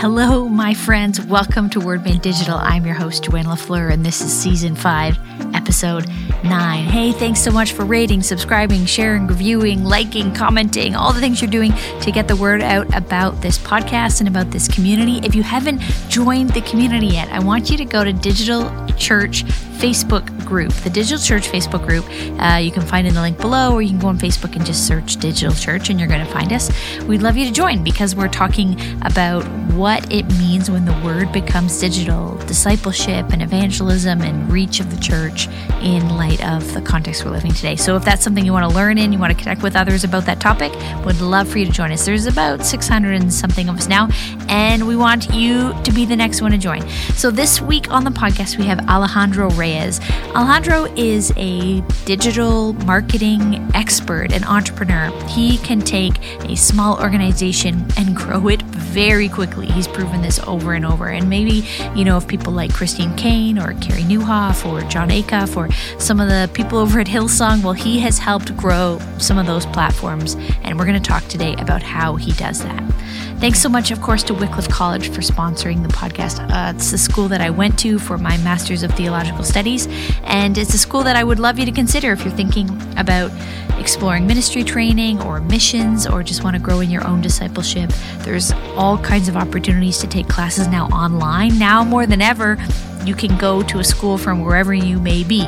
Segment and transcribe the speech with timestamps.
[0.00, 1.20] Hello, my friends.
[1.20, 2.54] Welcome to Word Made Digital.
[2.56, 5.18] I'm your host, Joanna LaFleur, and this is season five,
[5.56, 6.06] episode
[6.44, 6.84] nine.
[6.84, 11.50] Hey, thanks so much for rating, subscribing, sharing, reviewing, liking, commenting, all the things you're
[11.50, 15.18] doing to get the word out about this podcast and about this community.
[15.26, 19.42] If you haven't joined the community yet, I want you to go to Digital Church
[19.78, 22.04] Facebook group, the Digital Church Facebook group.
[22.40, 24.64] Uh, you can find in the link below, or you can go on Facebook and
[24.64, 26.70] just search Digital Church and you're going to find us.
[27.02, 29.44] We'd love you to join because we're talking about
[29.78, 35.00] what it means when the word becomes digital, discipleship and evangelism and reach of the
[35.00, 35.48] church
[35.80, 37.76] in light of the context we're living today.
[37.76, 40.02] So if that's something you want to learn in, you want to connect with others
[40.02, 40.72] about that topic,
[41.04, 42.04] would love for you to join us.
[42.04, 44.08] There's about 600 and something of us now,
[44.48, 46.86] and we want you to be the next one to join.
[47.14, 49.68] So this week on the podcast, we have Alejandro Reyes.
[49.68, 50.00] Reyes.
[50.34, 55.10] Alejandro is a digital marketing expert and entrepreneur.
[55.28, 59.66] He can take a small organization and grow it very quickly.
[59.66, 61.08] He's proven this over and over.
[61.08, 65.56] And maybe, you know, if people like Christine Caine or Carey Nieuwhof or Jon Acuff
[65.56, 65.68] or
[66.00, 69.66] some of the people over at Hillsong, well, he has helped grow some of those
[69.66, 70.36] platforms.
[70.62, 72.82] And we're going to talk today about how he does that.
[73.38, 76.40] Thanks so much, of course, to Wycliffe College for sponsoring the podcast.
[76.50, 79.86] Uh, it's the school that I went to for my Master's of Theological Studies,
[80.24, 83.30] and it's a school that I would love you to consider if you're thinking about
[83.78, 87.90] exploring ministry training or missions or just want to grow in your own discipleship.
[88.18, 91.60] There's all kinds of opportunities to take classes now online.
[91.60, 92.58] Now more than ever,
[93.04, 95.46] you can go to a school from wherever you may be.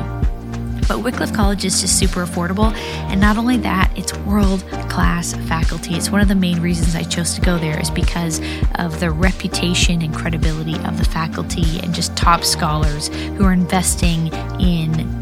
[0.87, 2.73] But Wycliffe College is just super affordable.
[3.09, 5.95] And not only that, it's world class faculty.
[5.95, 8.41] It's one of the main reasons I chose to go there, is because
[8.75, 14.27] of the reputation and credibility of the faculty and just top scholars who are investing
[14.59, 15.21] in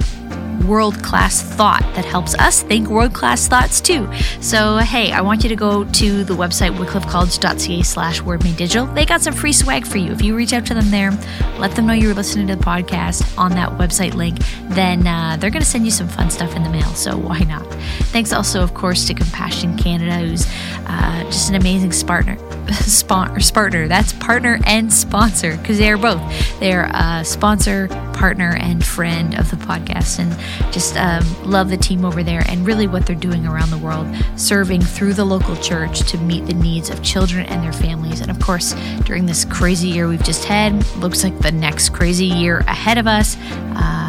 [0.65, 4.09] world class thought that helps us think world class thoughts too.
[4.41, 8.21] So, hey, I want you to go to the website wycliffecollege.ca slash
[8.57, 8.85] digital.
[8.87, 10.11] They got some free swag for you.
[10.11, 11.11] If you reach out to them there,
[11.57, 14.39] let them know you're listening to the podcast on that website link,
[14.69, 16.89] then uh, they're going to send you some fun stuff in the mail.
[16.93, 17.65] So, why not?
[18.11, 20.45] Thanks also, of course, to Compassion Canada, who's
[20.89, 22.35] uh, just an amazing partner.
[23.53, 23.87] partner.
[23.87, 26.21] That's partner and sponsor because they are both.
[26.59, 30.19] They're a sponsor, partner, and friend of the podcast.
[30.19, 33.77] And just um, love the team over there and really what they're doing around the
[33.77, 38.21] world, serving through the local church to meet the needs of children and their families.
[38.21, 38.73] And of course,
[39.03, 43.07] during this crazy year we've just had, looks like the next crazy year ahead of
[43.07, 43.37] us.
[43.75, 44.08] Um,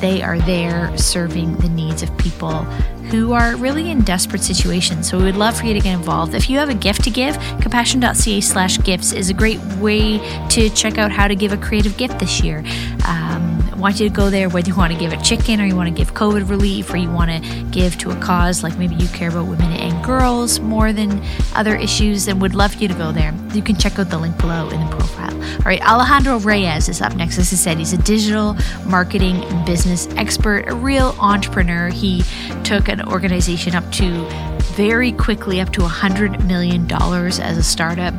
[0.00, 2.64] they are there serving the needs of people
[3.10, 5.08] who are really in desperate situations.
[5.08, 6.34] So we would love for you to get involved.
[6.34, 10.18] If you have a gift to give, compassion.ca slash gifts is a great way
[10.50, 12.62] to check out how to give a creative gift this year.
[13.06, 15.76] Um, want you to go there whether you want to give a chicken or you
[15.76, 18.94] want to give COVID relief or you want to give to a cause like maybe
[18.96, 21.22] you care about women and girls more than
[21.54, 23.34] other issues, then would love you to go there.
[23.52, 25.34] You can check out the link below in the profile.
[25.58, 27.38] All right, Alejandro Reyes is up next.
[27.38, 28.56] As I said, he's a digital
[28.86, 31.88] marketing and business expert, a real entrepreneur.
[31.88, 32.24] He
[32.64, 34.26] took an organization up to
[34.74, 38.14] very quickly up to $100 million as a startup.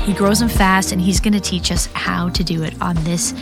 [0.00, 2.96] He grows them fast, and he's going to teach us how to do it on
[3.04, 3.32] this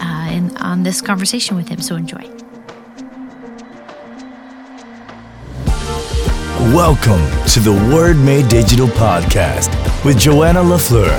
[0.00, 1.80] uh, in, on this conversation with him.
[1.80, 2.30] So enjoy.
[6.74, 9.70] Welcome to the Word Made Digital podcast
[10.04, 11.14] with Joanna LaFleur.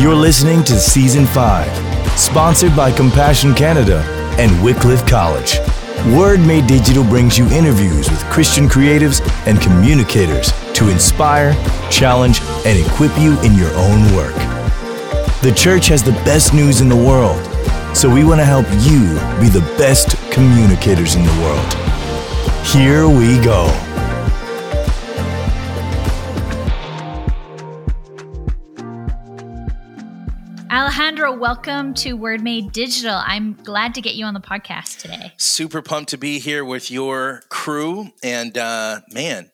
[0.00, 4.02] You're listening to Season 5, sponsored by Compassion Canada
[4.38, 5.58] and Wycliffe College.
[6.14, 11.52] Word Made Digital brings you interviews with Christian creatives and communicators to inspire,
[11.90, 14.55] challenge, and equip you in your own work.
[15.42, 17.44] The church has the best news in the world,
[17.94, 19.00] so we want to help you
[19.38, 22.66] be the best communicators in the world.
[22.66, 23.66] Here we go.
[30.70, 33.20] Alejandro, welcome to Word Made Digital.
[33.22, 35.34] I'm glad to get you on the podcast today.
[35.36, 39.50] Super pumped to be here with your crew, and uh, man,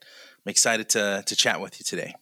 [0.47, 2.15] I'm excited to to chat with you today.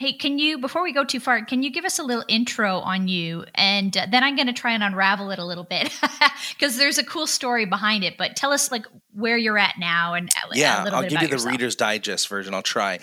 [0.00, 2.78] Hey, can you, before we go too far, can you give us a little intro
[2.78, 3.44] on you?
[3.54, 5.92] And uh, then I'm going to try and unravel it a little bit
[6.58, 8.16] because there's a cool story behind it.
[8.16, 11.32] But tell us like where you're at now and uh, yeah, I'll give you the
[11.32, 11.52] yourself.
[11.52, 12.54] Reader's Digest version.
[12.54, 12.94] I'll try.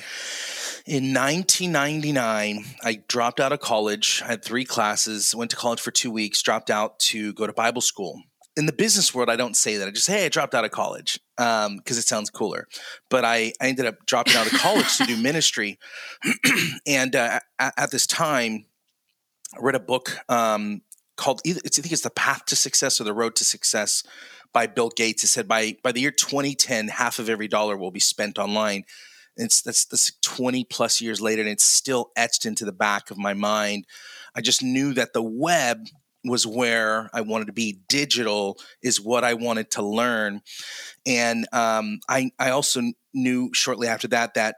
[0.88, 4.24] In 1999, I dropped out of college.
[4.26, 7.54] I had three classes, went to college for two weeks, dropped out to go to
[7.54, 8.24] Bible school
[8.58, 9.88] in the business world, I don't say that.
[9.88, 12.68] I just say, hey, I dropped out of college because um, it sounds cooler.
[13.10, 15.78] But I, I ended up dropping out of college to do ministry.
[16.88, 18.66] and uh, at, at, this time,
[19.54, 20.82] I read a book um,
[21.16, 24.04] called, either, I think it's The Path to Success or The Road to Success
[24.54, 25.24] by Bill Gates.
[25.24, 28.86] It said by, by the year 2010, half of every dollar will be spent online.
[29.40, 33.20] It's that's that's 20 plus years later, and it's still etched into the back of
[33.20, 33.86] my mind.
[34.34, 35.86] I just knew that the web
[36.28, 37.80] was where I wanted to be.
[37.88, 40.42] Digital is what I wanted to learn,
[41.06, 42.82] and um, I I also
[43.14, 44.58] knew shortly after that that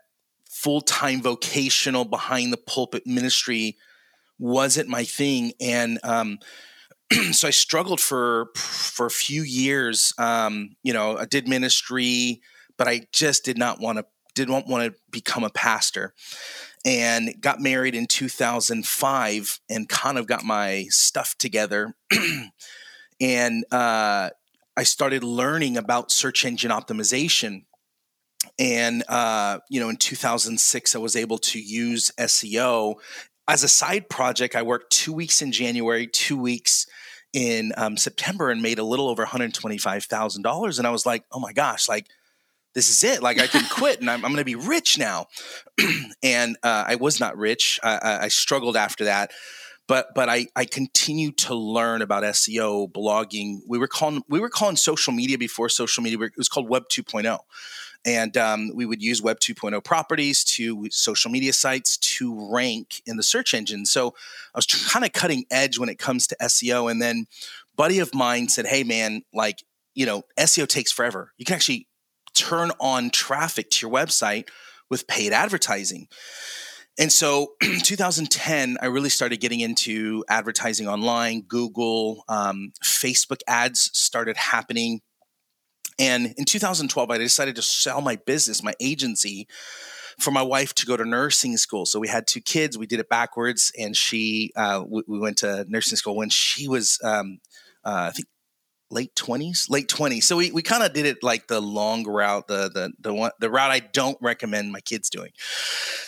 [0.49, 3.77] full time vocational behind the pulpit ministry
[4.37, 6.39] wasn't my thing, and um,
[7.31, 10.13] so I struggled for for a few years.
[10.17, 12.41] Um, you know, I did ministry,
[12.77, 14.05] but I just did not want to
[14.35, 16.13] didn't want to become a pastor
[16.85, 21.95] and got married in 2005 and kind of got my stuff together.
[23.21, 24.29] And uh,
[24.77, 27.65] i started learning about search engine optimization.
[28.57, 32.95] And uh, you know in 2006 i was able to use seo
[33.47, 36.85] as a side project i worked two weeks in january two weeks
[37.33, 41.51] in um, september and made a little over $125000 and i was like oh my
[41.51, 42.07] gosh like
[42.73, 43.21] this is it.
[43.21, 45.27] Like I can quit and I'm, I'm going to be rich now.
[46.23, 47.79] and uh, I was not rich.
[47.83, 49.31] I, I, struggled after that.
[49.87, 53.61] But but I, I continued to learn about SEO, blogging.
[53.67, 56.19] We were calling we were calling social media before social media.
[56.21, 57.39] It was called Web 2.0,
[58.05, 63.17] and um, we would use Web 2.0 properties to social media sites to rank in
[63.17, 63.87] the search engine.
[63.87, 64.09] So
[64.53, 66.91] I was kind of cutting edge when it comes to SEO.
[66.91, 67.25] And then
[67.75, 69.63] buddy of mine said, "Hey man, like
[69.95, 71.33] you know SEO takes forever.
[71.39, 71.87] You can actually
[72.33, 74.49] turn on traffic to your website
[74.89, 76.07] with paid advertising.
[76.97, 84.35] And so 2010, I really started getting into advertising online, Google, um, Facebook ads started
[84.35, 85.01] happening.
[85.97, 89.47] And in 2012, I decided to sell my business, my agency,
[90.19, 91.85] for my wife to go to nursing school.
[91.85, 92.77] So we had two kids.
[92.77, 96.67] We did it backwards, and she uh, we, we, went to nursing school when she
[96.67, 97.39] was, um,
[97.85, 98.27] uh, I think,
[98.91, 102.47] late 20s late 20s so we, we kind of did it like the long route
[102.47, 105.31] the the the one the route i don't recommend my kids doing.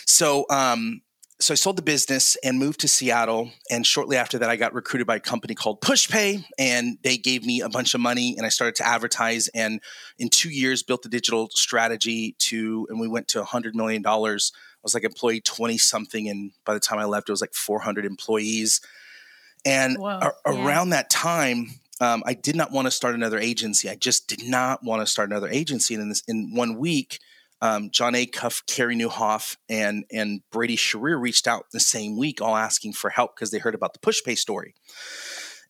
[0.06, 1.02] So um
[1.40, 4.74] so i sold the business and moved to seattle and shortly after that i got
[4.74, 8.46] recruited by a company called pushpay and they gave me a bunch of money and
[8.46, 9.80] i started to advertise and
[10.18, 14.52] in two years built a digital strategy to and we went to 100 million dollars.
[14.54, 17.54] I was like employee 20 something and by the time i left it was like
[17.54, 18.80] 400 employees.
[19.64, 20.30] And a- yeah.
[20.46, 21.68] around that time
[22.02, 23.88] um, I did not want to start another agency.
[23.88, 25.94] I just did not want to start another agency.
[25.94, 27.20] And in this, in one week,
[27.60, 32.94] um, Acuff, Carey Nieuwhof, and and Brady Shearer reached out the same week, all asking
[32.94, 34.74] for help because they heard about the PushPay story.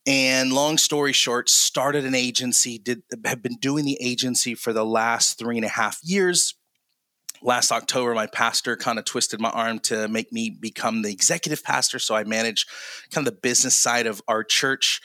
[0.07, 2.79] And long story short, started an agency.
[2.79, 6.55] Did have been doing the agency for the last three and a half years.
[7.43, 11.63] Last October, my pastor kind of twisted my arm to make me become the executive
[11.63, 11.99] pastor.
[11.99, 12.65] So I manage
[13.11, 14.99] kind of the business side of our church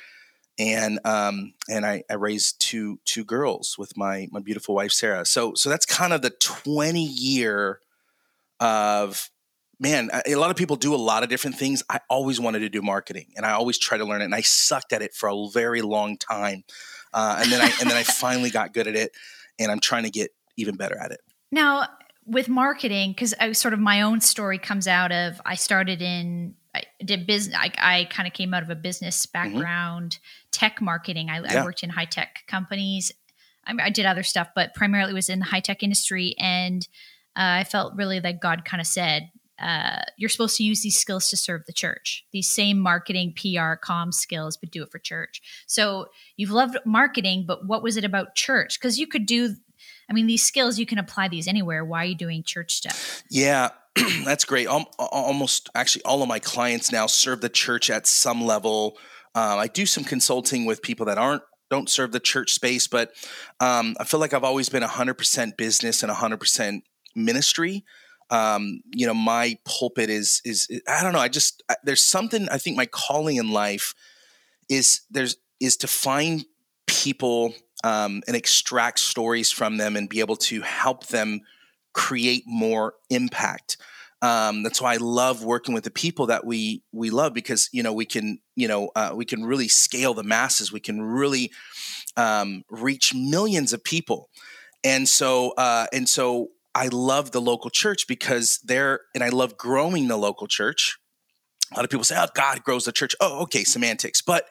[0.59, 5.25] and um, and I, I, raised two two girls with my my beautiful wife Sarah.
[5.25, 7.81] So so that's kind of the twenty year
[8.59, 9.31] of
[9.79, 10.11] man.
[10.27, 11.83] A lot of people do a lot of different things.
[11.89, 14.41] I always wanted to do marketing, and I always try to learn it, and I
[14.41, 16.65] sucked at it for a very long time,
[17.15, 19.13] uh, and then I and then I finally got good at it,
[19.59, 21.21] and I'm trying to get even better at it.
[21.53, 21.87] Now
[22.27, 26.85] with marketing, because sort of my own story comes out of I started in I
[27.05, 27.57] did business.
[27.59, 29.33] I, I kind of came out of a business mm-hmm.
[29.33, 30.38] background, mm-hmm.
[30.53, 31.31] Tech marketing.
[31.31, 31.62] I, yeah.
[31.62, 33.12] I, worked in high tech companies.
[33.67, 36.35] I, I, did other stuff, but primarily was in the high tech industry.
[36.39, 36.87] And
[37.37, 39.31] uh, I felt really like God kind of said,
[39.61, 42.25] uh, "You're supposed to use these skills to serve the church.
[42.33, 47.45] These same marketing, PR, com skills, but do it for church." So you've loved marketing,
[47.47, 48.81] but what was it about church?
[48.81, 49.57] Because you could do
[50.09, 51.85] I mean, these skills you can apply these anywhere.
[51.85, 53.23] Why are you doing church stuff?
[53.31, 53.71] Yeah,
[54.25, 54.67] that's great.
[54.67, 58.97] Almost actually, all of my clients now serve the church at some level.
[59.35, 63.12] Um, I do some consulting with people that aren't don't serve the church space, but
[63.61, 66.82] um, I feel like I've always been 100% business and 100%
[67.14, 67.85] ministry.
[68.30, 71.18] Um, you know, my pulpit is is I don't know.
[71.18, 73.94] I just I, there's something I think my calling in life
[74.68, 76.44] is there's is to find
[76.87, 77.54] people
[77.85, 81.40] um, and extract stories from them and be able to help them
[81.94, 83.78] create more impact.
[84.21, 87.83] Um, that's why I love working with the people that we we love because you
[87.83, 90.73] know we can you know uh, we can really scale the masses.
[90.73, 91.53] We can really
[92.17, 94.29] um, reach millions of people,
[94.83, 99.57] and so uh, and so I love the local church because they're and I love
[99.57, 100.99] growing the local church.
[101.73, 104.47] A lot of people say, "Oh, God grows the church." Oh, okay, semantics, but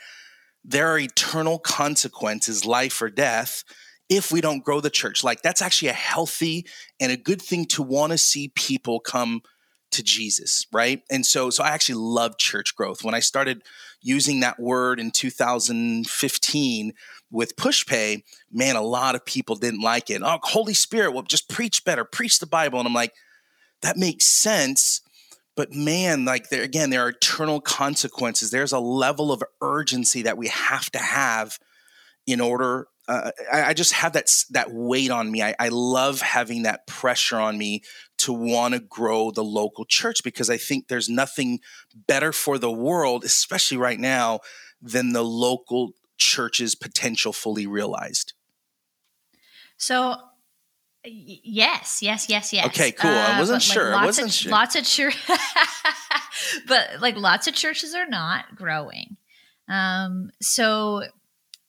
[0.64, 3.64] there are eternal consequences, life or death,
[4.10, 5.24] if we don't grow the church.
[5.24, 6.66] Like that's actually a healthy
[7.00, 9.42] and a good thing to want to see people come
[9.92, 11.02] to Jesus, right?
[11.10, 13.04] And so so I actually love church growth.
[13.04, 13.64] When I started
[14.02, 16.94] using that word in 2015
[17.32, 20.22] with PushPay, man, a lot of people didn't like it.
[20.24, 22.80] Oh, Holy Spirit, well just preach better, preach the Bible.
[22.80, 23.14] And I'm like,
[23.82, 25.02] that makes sense
[25.58, 30.38] but man like there again there are eternal consequences there's a level of urgency that
[30.38, 31.60] we have to have
[32.26, 36.22] in order uh, I, I, just have that that weight on me I, I love
[36.22, 37.82] having that pressure on me
[38.18, 41.60] to want to grow the local church because i think there's nothing
[42.08, 44.40] better for the world especially right now
[44.82, 48.34] than the local church's potential fully realized
[49.78, 50.16] so
[51.10, 52.66] Yes, yes, yes, yes.
[52.68, 53.10] Okay, cool.
[53.10, 53.92] I uh, wasn't uh, sure.
[53.92, 54.52] Like I wasn't of, sure.
[54.52, 55.18] Lots of church,
[56.68, 59.18] but like lots of churches are not growing.
[59.70, 61.04] Um, so,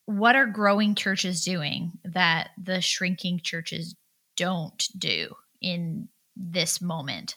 [0.06, 3.94] what are growing churches doing that the shrinking churches
[4.36, 7.36] don't do in this moment?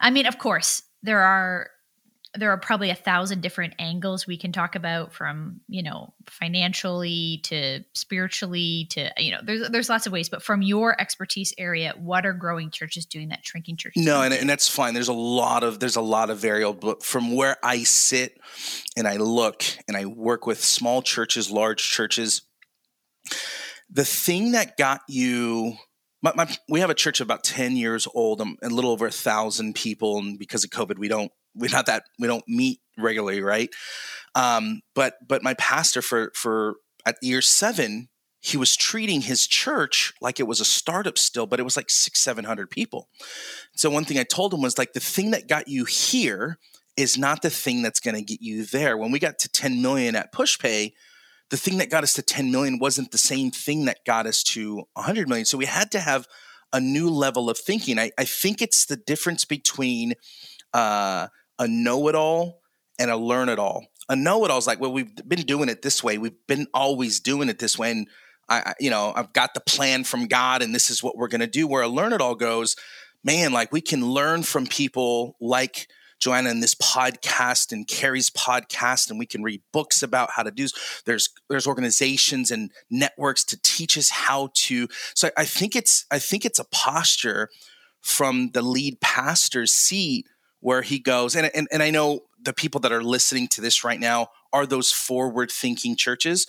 [0.00, 1.70] I mean, of course, there are
[2.36, 7.40] there are probably a thousand different angles we can talk about from you know financially
[7.44, 11.94] to spiritually to you know there's there's lots of ways but from your expertise area
[11.96, 15.12] what are growing churches doing that shrinking churches no and, and that's fine there's a
[15.12, 18.38] lot of there's a lot of variable but from where i sit
[18.96, 22.42] and i look and i work with small churches large churches
[23.90, 25.74] the thing that got you
[26.24, 29.12] my, my, we have a church about 10 years old um, a little over a
[29.12, 33.40] thousand people and because of covid we don't we're not that we don't meet regularly,
[33.40, 33.70] right?
[34.34, 36.76] Um, but but my pastor for for
[37.06, 38.08] at year seven,
[38.40, 41.90] he was treating his church like it was a startup still, but it was like
[41.90, 43.08] six seven hundred people.
[43.74, 46.58] So one thing I told him was like the thing that got you here
[46.96, 48.96] is not the thing that's going to get you there.
[48.96, 50.92] When we got to ten million at PushPay,
[51.50, 54.42] the thing that got us to 10 million wasn't the same thing that got us
[54.42, 55.44] to 100 million.
[55.44, 56.26] So we had to have
[56.72, 57.98] a new level of thinking.
[57.98, 60.14] I, I think it's the difference between
[60.72, 62.60] uh, a know it all
[62.98, 63.86] and a learn it all.
[64.08, 66.18] A know it all is like, well, we've been doing it this way.
[66.18, 67.90] We've been always doing it this way.
[67.92, 68.08] And
[68.48, 71.40] I, you know, I've got the plan from God and this is what we're going
[71.40, 71.66] to do.
[71.66, 72.76] Where a learn it all goes,
[73.22, 75.88] man, like we can learn from people like
[76.20, 80.50] Joanna in this podcast and Carey's podcast, and we can read books about how to
[80.50, 80.66] do.
[81.04, 84.88] There's there's organizations and networks to teach us how to.
[85.14, 87.48] So I think it's I think it's a posture
[88.00, 90.26] from the lead pastor's seat
[90.60, 93.84] where he goes, and, and, and I know the people that are listening to this
[93.84, 96.46] right now are those forward thinking churches.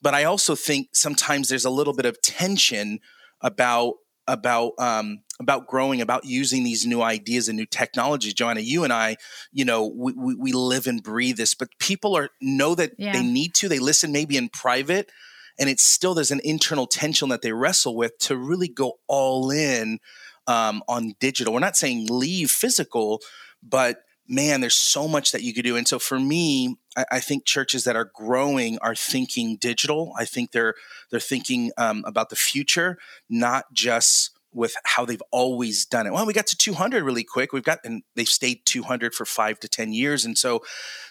[0.00, 3.00] But I also think sometimes there's a little bit of tension
[3.40, 3.94] about
[4.26, 8.32] about um, about growing, about using these new ideas and new technology.
[8.32, 9.16] Joanna, you and I,
[9.52, 13.12] you know, we, we, we live and breathe this, but people are know that yeah.
[13.12, 13.68] they need to.
[13.68, 15.10] They listen maybe in private,
[15.58, 19.50] and it's still there's an internal tension that they wrestle with to really go all
[19.50, 19.98] in
[20.46, 21.54] um, on digital.
[21.54, 23.20] We're not saying leave physical,
[23.62, 25.76] but man, there's so much that you could do.
[25.76, 30.12] And so for me, I, I think churches that are growing are thinking digital.
[30.18, 30.74] I think they're
[31.10, 36.12] they're thinking um, about the future, not just with how they've always done it.
[36.12, 37.52] Well, we got to 200 really quick.
[37.52, 40.62] We've got and they've stayed 200 for five to 10 years, and so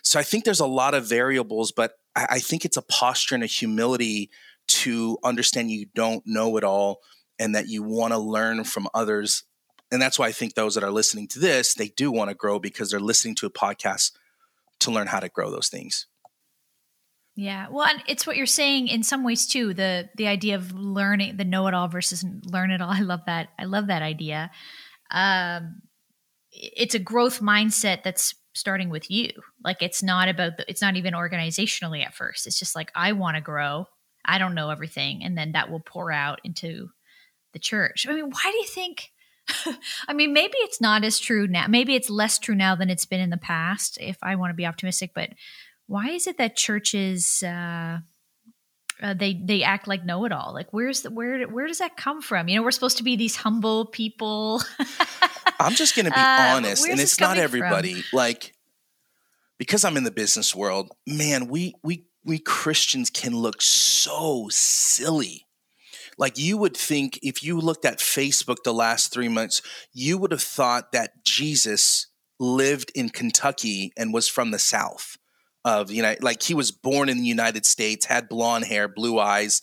[0.04, 3.36] so I think there's a lot of variables, but I, I think it's a posture
[3.36, 4.30] and a humility
[4.68, 7.00] to understand you don't know it all
[7.40, 9.44] and that you want to learn from others
[9.92, 12.36] and that's why I think those that are listening to this, they do want to
[12.36, 14.12] grow because they're listening to a podcast
[14.82, 16.06] to learn how to grow those things.
[17.40, 17.68] Yeah.
[17.72, 21.38] Well, and it's what you're saying in some ways too, the the idea of learning
[21.38, 22.90] the know-it-all versus learn it all.
[22.94, 23.48] I love that.
[23.58, 24.52] I love that idea.
[25.10, 25.82] Um
[26.52, 29.30] it's a growth mindset that's starting with you.
[29.64, 32.46] Like it's not about the, it's not even organizationally at first.
[32.46, 33.86] It's just like I want to grow.
[34.26, 36.90] I don't know everything and then that will pour out into
[37.54, 38.06] the church.
[38.10, 39.12] I mean, why do you think
[40.08, 41.68] I mean, maybe it's not as true now.
[41.68, 44.56] Maybe it's less true now than it's been in the past, if I want to
[44.56, 45.12] be optimistic.
[45.16, 45.30] But
[45.90, 47.98] why is it that churches uh,
[49.02, 50.54] uh, they they act like know it all?
[50.54, 52.48] Like, where's the where where does that come from?
[52.48, 54.62] You know, we're supposed to be these humble people.
[55.60, 58.02] I'm just going to be uh, honest, and it's not everybody.
[58.02, 58.18] From?
[58.18, 58.54] Like,
[59.58, 65.48] because I'm in the business world, man, we we we Christians can look so silly
[66.20, 70.32] like you would think if you looked at Facebook the last three months, you would
[70.32, 75.18] have thought that Jesus lived in Kentucky and was from the South
[75.66, 79.20] of you know, like he was born in the United States, had blonde hair, blue
[79.20, 79.62] eyes.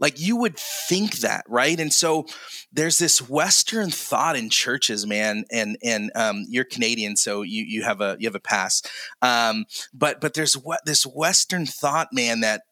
[0.00, 1.78] Like you would think that, right?
[1.78, 2.26] And so
[2.72, 5.44] there's this Western thought in churches, man.
[5.52, 8.82] And and um, you're Canadian, so you you have a you have a pass.
[9.22, 12.40] Um, but but there's what this Western thought, man.
[12.40, 12.62] That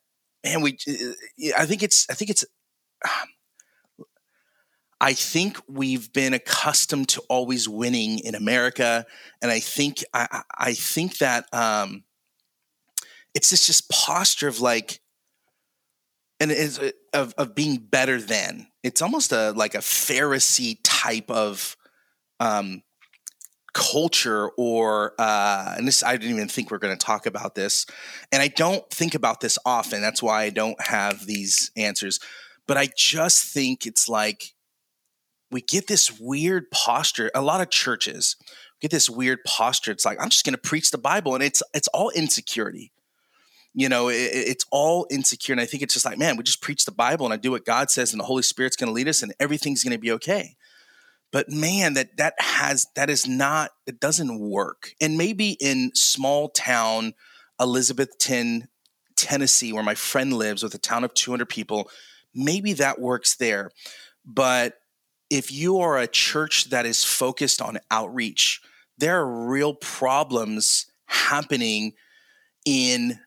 [0.44, 2.44] man, we uh, I think it's I think it's
[5.00, 9.04] I think we've been accustomed to always winning in America,
[9.42, 12.04] and I think I, I think that um,
[13.34, 15.00] it's this just posture of like,
[16.40, 18.68] and is uh, of of being better than.
[18.82, 21.76] It's almost a like a Pharisee type of
[22.40, 22.82] um,
[23.72, 27.54] culture or uh, and this I didn't even think we are going to talk about
[27.54, 27.86] this,
[28.30, 30.02] and I don't think about this often.
[30.02, 32.20] That's why I don't have these answers.
[32.66, 34.54] But I just think it's like
[35.50, 37.30] we get this weird posture.
[37.34, 38.36] A lot of churches
[38.80, 39.92] get this weird posture.
[39.92, 42.92] It's like I'm just going to preach the Bible, and it's it's all insecurity.
[43.74, 46.60] You know, it, it's all insecure, and I think it's just like, man, we just
[46.60, 48.92] preach the Bible, and I do what God says, and the Holy Spirit's going to
[48.92, 50.56] lead us, and everything's going to be okay.
[51.32, 54.94] But man that that has that is not it doesn't work.
[55.00, 57.14] And maybe in small town
[57.60, 58.68] elizabethton
[59.16, 61.90] tennessee where my friend lives with a town of 200 people
[62.34, 63.70] maybe that works there.
[64.24, 64.74] But
[65.30, 68.60] if you are a church that is focused on outreach
[68.98, 71.94] there are real problems happening
[72.66, 73.18] in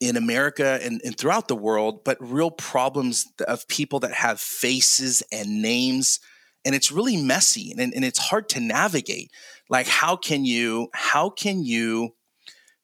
[0.00, 5.22] in America and, and, throughout the world, but real problems of people that have faces
[5.32, 6.20] and names
[6.64, 9.30] and it's really messy and, and it's hard to navigate.
[9.68, 12.14] Like how can you how can you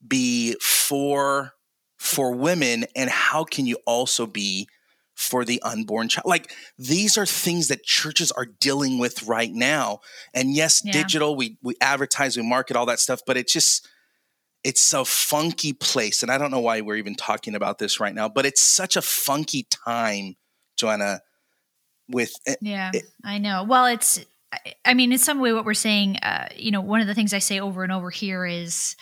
[0.06, 1.52] be for
[1.99, 4.68] for women and how can you also be
[5.14, 6.26] for the unborn child?
[6.26, 10.00] Like these are things that churches are dealing with right now.
[10.33, 10.92] And yes yeah.
[10.92, 13.88] digital we we advertise we market all that stuff but it's just
[14.64, 18.14] it's a funky place and i don't know why we're even talking about this right
[18.14, 20.35] now but it's such a funky time
[20.76, 21.21] joanna
[22.09, 23.64] with yeah it, i know.
[23.64, 24.25] Well it's
[24.85, 27.33] i mean in some way what we're saying uh, you know one of the things
[27.35, 28.97] i say over and over here is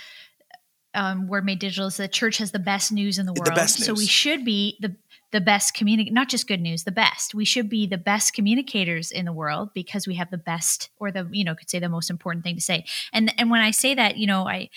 [0.95, 3.67] um, word made digital is the church has the best news in the world the
[3.67, 4.95] so we should be the
[5.33, 7.35] the best communicate not just good news the best.
[7.35, 11.11] We should be the best communicators in the world because we have the best or
[11.11, 12.85] the you know could say the most important thing to say.
[13.13, 14.69] And and when i say that you know i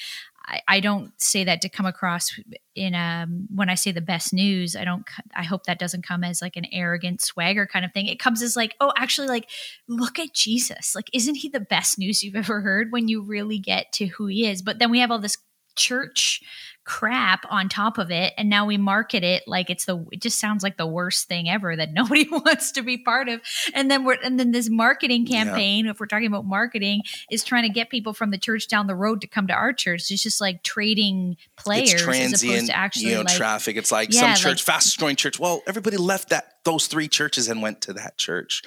[0.68, 2.32] I, don't say that to come across
[2.76, 4.76] in um when I say the best news.
[4.76, 5.04] I don't.
[5.36, 8.08] I hope that doesn't come as like an arrogant swagger kind of thing.
[8.08, 9.50] It comes as like, oh, actually, like
[9.88, 10.96] look at Jesus.
[10.96, 12.92] Like, isn't he the best news you've ever heard?
[12.92, 14.62] When you really get to who he is.
[14.62, 15.38] But then we have all this
[15.76, 16.42] church
[16.86, 20.40] crap on top of it and now we market it like it's the it just
[20.40, 23.42] sounds like the worst thing ever that nobody wants to be part of.
[23.74, 25.92] And then we're and then this marketing campaign yeah.
[25.92, 28.96] if we're talking about marketing is trying to get people from the church down the
[28.96, 30.12] road to come to our church.
[30.12, 33.78] It's just like trading players it's transient, as opposed to actually you know, like, traffic.
[33.78, 35.40] It's like yeah, some church like, fastest growing church.
[35.40, 38.62] Well everybody left that those three churches and went to that church.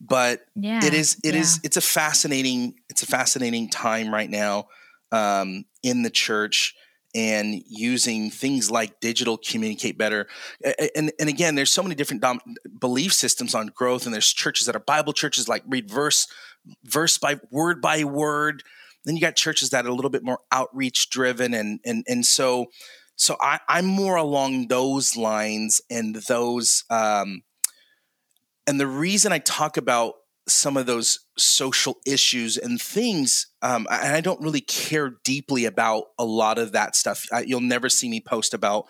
[0.00, 1.40] But yeah, it is it yeah.
[1.40, 4.68] is it's a fascinating it's a fascinating time right now
[5.12, 6.74] um, in the church
[7.14, 10.26] and using things like digital communicate better.
[10.94, 12.40] And and again there's so many different dom-
[12.80, 16.26] belief systems on growth and there's churches that are bible churches like read verse
[16.84, 18.62] verse by word by word.
[19.04, 22.26] Then you got churches that are a little bit more outreach driven and and and
[22.26, 22.66] so
[23.16, 27.42] so I, i'm more along those lines and those um
[28.66, 30.14] and the reason i talk about
[30.48, 33.46] some of those social issues and things.
[33.62, 37.26] Um, and I don't really care deeply about a lot of that stuff.
[37.32, 38.86] I, you'll never see me post about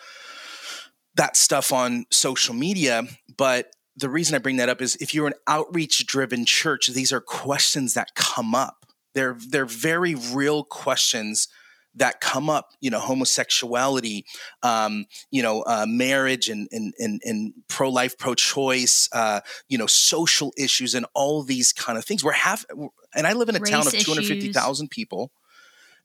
[1.16, 3.05] that stuff on social media.
[3.37, 7.12] But the reason I bring that up is if you're an outreach driven church, these
[7.12, 8.87] are questions that come up.
[9.14, 11.49] They're, they're very real questions
[11.94, 14.24] that come up, you know, homosexuality,
[14.62, 20.53] um, you know, uh, marriage and, and, and, and pro-life, pro-choice, uh, you know, social
[20.57, 22.22] issues and all these kind of things.
[22.22, 22.64] We're half,
[23.14, 25.33] and I live in a Race town of 250,000 people,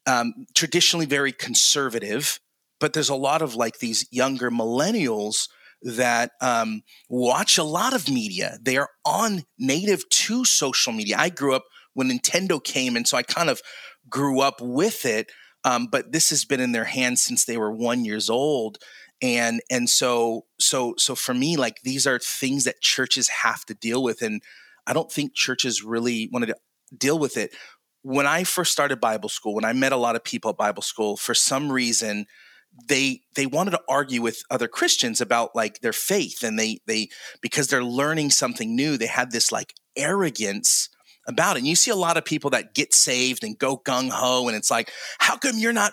[0.06, 2.40] um, traditionally very conservative,
[2.80, 5.48] but there's a lot of like these younger millennials
[5.84, 8.58] that um, watch a lot of media.
[8.60, 11.16] They are on native to social media.
[11.18, 13.60] I grew up when Nintendo came, and so I kind of
[14.08, 15.30] grew up with it.
[15.64, 18.78] Um, but this has been in their hands since they were one years old.
[19.22, 23.74] And and so so so for me like these are things that churches have to
[23.74, 24.22] deal with.
[24.22, 24.42] And
[24.86, 26.56] i don't think churches really wanted to
[26.96, 27.54] deal with it.
[28.02, 30.82] When i first started bible school when i met a lot of people at bible
[30.82, 32.26] school for some reason
[32.88, 36.42] they they wanted to argue with other christians about like their faith.
[36.42, 37.08] And they they
[37.40, 40.88] because they're learning something new they had this like arrogance
[41.26, 41.60] about it.
[41.60, 44.56] And you see a lot of people that get saved and go gung ho, and
[44.56, 45.92] it's like, how come you're not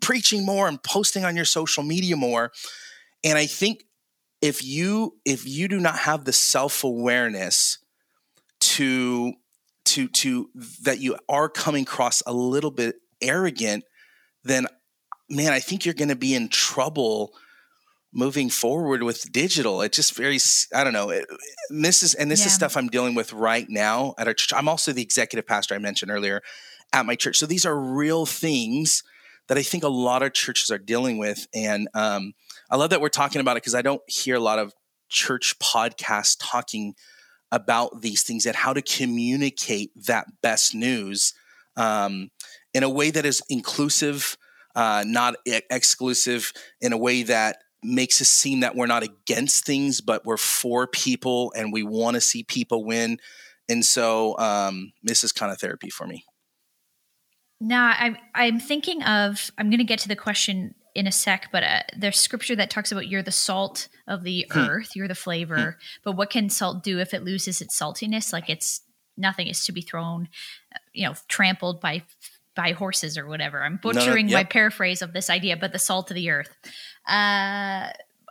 [0.00, 2.52] preaching more and posting on your social media more?
[3.24, 3.84] And I think
[4.40, 7.78] if you if you do not have the self awareness
[8.60, 9.32] to
[9.86, 10.50] to to
[10.82, 13.84] that you are coming across a little bit arrogant,
[14.44, 14.66] then
[15.28, 17.34] man, I think you're going to be in trouble
[18.12, 19.82] moving forward with digital.
[19.82, 20.38] It just very,
[20.74, 21.10] I don't know.
[21.10, 21.26] It,
[21.70, 22.46] this is, and this yeah.
[22.46, 24.56] is stuff I'm dealing with right now at our church.
[24.56, 26.42] I'm also the executive pastor I mentioned earlier
[26.92, 27.36] at my church.
[27.36, 29.02] So these are real things
[29.48, 31.46] that I think a lot of churches are dealing with.
[31.54, 32.32] And um,
[32.70, 34.74] I love that we're talking about it because I don't hear a lot of
[35.08, 36.94] church podcasts talking
[37.50, 41.32] about these things and how to communicate that best news.
[41.76, 42.30] Um,
[42.74, 44.36] in a way that is inclusive,
[44.74, 49.64] uh, not e- exclusive, in a way that makes us seem that we're not against
[49.64, 53.18] things, but we're for people and we want to see people win.
[53.68, 56.24] And so um, this is kind of therapy for me.
[57.60, 61.48] Now, I'm I'm thinking of I'm going to get to the question in a sec,
[61.52, 64.58] but uh, there's scripture that talks about you're the salt of the hmm.
[64.58, 65.72] earth, you're the flavor.
[65.72, 65.84] Hmm.
[66.04, 68.32] But what can salt do if it loses its saltiness?
[68.32, 68.82] Like it's
[69.16, 70.28] nothing is to be thrown,
[70.74, 72.04] uh, you know, trampled by
[72.54, 73.62] by horses or whatever.
[73.62, 74.46] I'm butchering no, no, yep.
[74.46, 76.56] my paraphrase of this idea, but the salt of the earth.
[77.08, 77.90] Uh,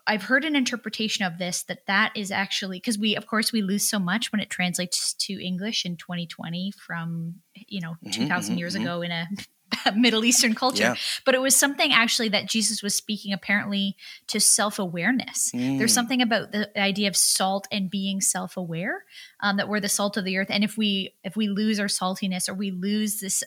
[0.09, 3.61] I've heard an interpretation of this that that is actually because we, of course, we
[3.61, 7.35] lose so much when it translates to English in 2020 from
[7.67, 8.83] you know mm-hmm, 2,000 mm-hmm, years mm-hmm.
[8.83, 9.27] ago in a
[9.95, 10.83] Middle Eastern culture.
[10.83, 10.95] Yeah.
[11.25, 15.51] But it was something actually that Jesus was speaking apparently to self awareness.
[15.53, 15.77] Mm.
[15.77, 19.03] There's something about the idea of salt and being self aware
[19.41, 20.47] um, that we're the salt of the earth.
[20.49, 23.43] And if we if we lose our saltiness or we lose this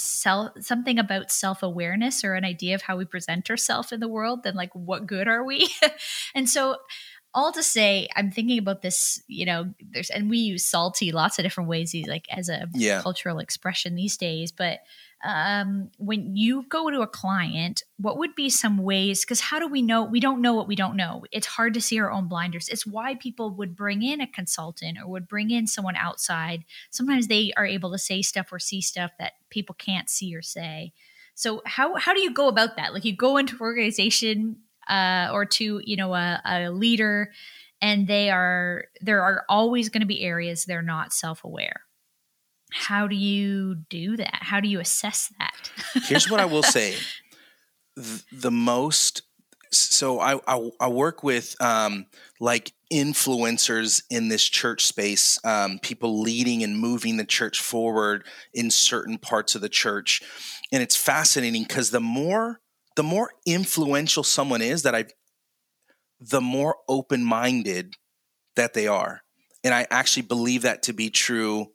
[0.00, 4.42] self something about self-awareness or an idea of how we present ourselves in the world
[4.42, 5.68] then like what good are we
[6.34, 6.76] and so
[7.32, 11.38] all to say i'm thinking about this you know there's and we use salty lots
[11.38, 13.00] of different ways like as a yeah.
[13.02, 14.80] cultural expression these days but
[15.22, 19.22] um, when you go to a client, what would be some ways?
[19.22, 20.04] Because how do we know?
[20.04, 21.24] We don't know what we don't know.
[21.30, 22.68] It's hard to see our own blinders.
[22.68, 26.64] It's why people would bring in a consultant or would bring in someone outside.
[26.90, 30.42] Sometimes they are able to say stuff or see stuff that people can't see or
[30.42, 30.92] say.
[31.34, 32.94] So how how do you go about that?
[32.94, 34.56] Like you go into an organization
[34.88, 37.30] uh, or to you know a, a leader,
[37.82, 41.82] and they are there are always going to be areas they're not self aware
[42.72, 44.38] how do you do that?
[44.42, 45.70] How do you assess that?
[46.04, 46.94] Here's what I will say:
[47.96, 49.22] the, the most.
[49.72, 52.06] So I, I, I work with um,
[52.40, 58.70] like influencers in this church space, um, people leading and moving the church forward in
[58.70, 60.22] certain parts of the church,
[60.72, 62.60] and it's fascinating because the more
[62.96, 65.06] the more influential someone is that I,
[66.20, 67.94] the more open minded
[68.56, 69.22] that they are,
[69.62, 71.68] and I actually believe that to be true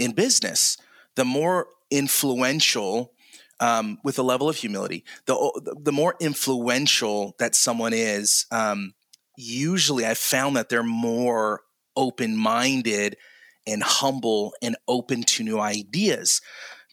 [0.00, 0.76] in business.
[1.14, 3.12] The more influential,
[3.60, 8.94] um, with a level of humility, the the more influential that someone is, um,
[9.36, 11.60] usually I've found that they're more
[11.94, 13.16] open minded
[13.66, 16.40] and humble and open to new ideas.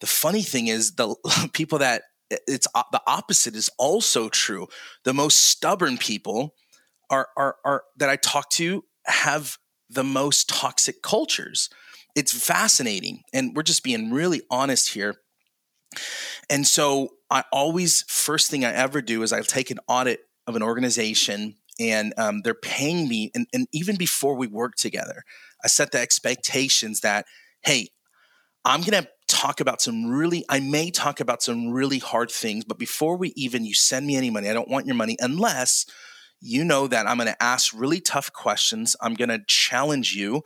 [0.02, 1.15] The funny thing is, the
[1.54, 4.67] people that it's the opposite is also true.
[5.06, 6.56] The most stubborn people
[7.10, 9.58] are, are, are that I talk to have
[9.89, 11.70] the most toxic cultures
[12.17, 13.21] it's fascinating.
[13.32, 15.17] And we're just being really honest here.
[16.49, 20.56] And so I always, first thing I ever do is I take an audit of
[20.56, 23.30] an organization and um, they're paying me.
[23.36, 25.23] And, and even before we work together,
[25.63, 27.27] I set the expectations that,
[27.63, 27.89] hey,
[28.65, 32.65] I'm going to talk about some really, I may talk about some really hard things,
[32.65, 35.86] but before we even, you send me any money, I don't want your money unless
[36.41, 38.95] you know that I'm going to ask really tough questions.
[39.01, 40.41] I'm going to challenge you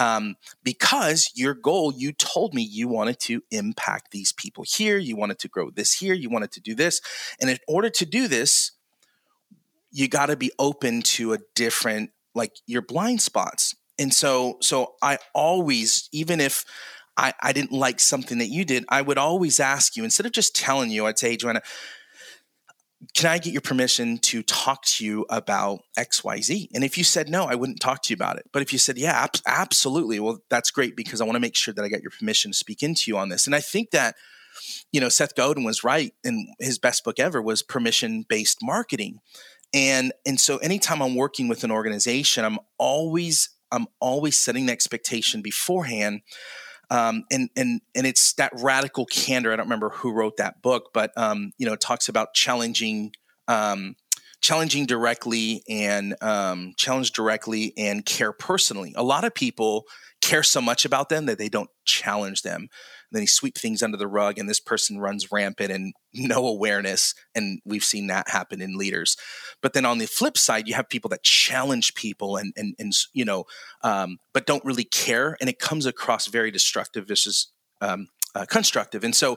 [0.00, 5.14] um, because your goal, you told me you wanted to impact these people here, you
[5.14, 7.02] wanted to grow this here, you wanted to do this.
[7.38, 8.72] And in order to do this,
[9.92, 13.76] you got to be open to a different, like your blind spots.
[13.98, 16.64] And so, so I always, even if
[17.18, 20.32] I, I didn't like something that you did, I would always ask you instead of
[20.32, 21.60] just telling you, I'd say, Joanna,
[23.14, 26.68] can I get your permission to talk to you about XYZ?
[26.74, 28.50] And if you said no, I wouldn't talk to you about it.
[28.52, 31.56] But if you said, yeah, ab- absolutely, well, that's great because I want to make
[31.56, 33.46] sure that I got your permission to speak into you on this.
[33.46, 34.16] And I think that,
[34.92, 36.12] you know, Seth Godin was right.
[36.24, 39.20] And his best book ever was Permission Based Marketing.
[39.72, 44.72] And, and so anytime I'm working with an organization, I'm always, I'm always setting the
[44.72, 46.20] expectation beforehand
[46.90, 49.52] um, and and and it's that radical candor.
[49.52, 53.12] I don't remember who wrote that book, but um, you know, it talks about challenging,
[53.48, 53.96] um,
[54.40, 58.92] challenging directly and um, challenge directly and care personally.
[58.96, 59.86] A lot of people
[60.20, 62.68] care so much about them that they don't challenge them
[63.12, 67.14] then he sweep things under the rug and this person runs rampant and no awareness
[67.34, 69.16] and we've seen that happen in leaders
[69.62, 72.92] but then on the flip side you have people that challenge people and and, and
[73.12, 73.44] you know
[73.82, 79.04] um, but don't really care and it comes across very destructive versus um, uh, constructive
[79.04, 79.36] and so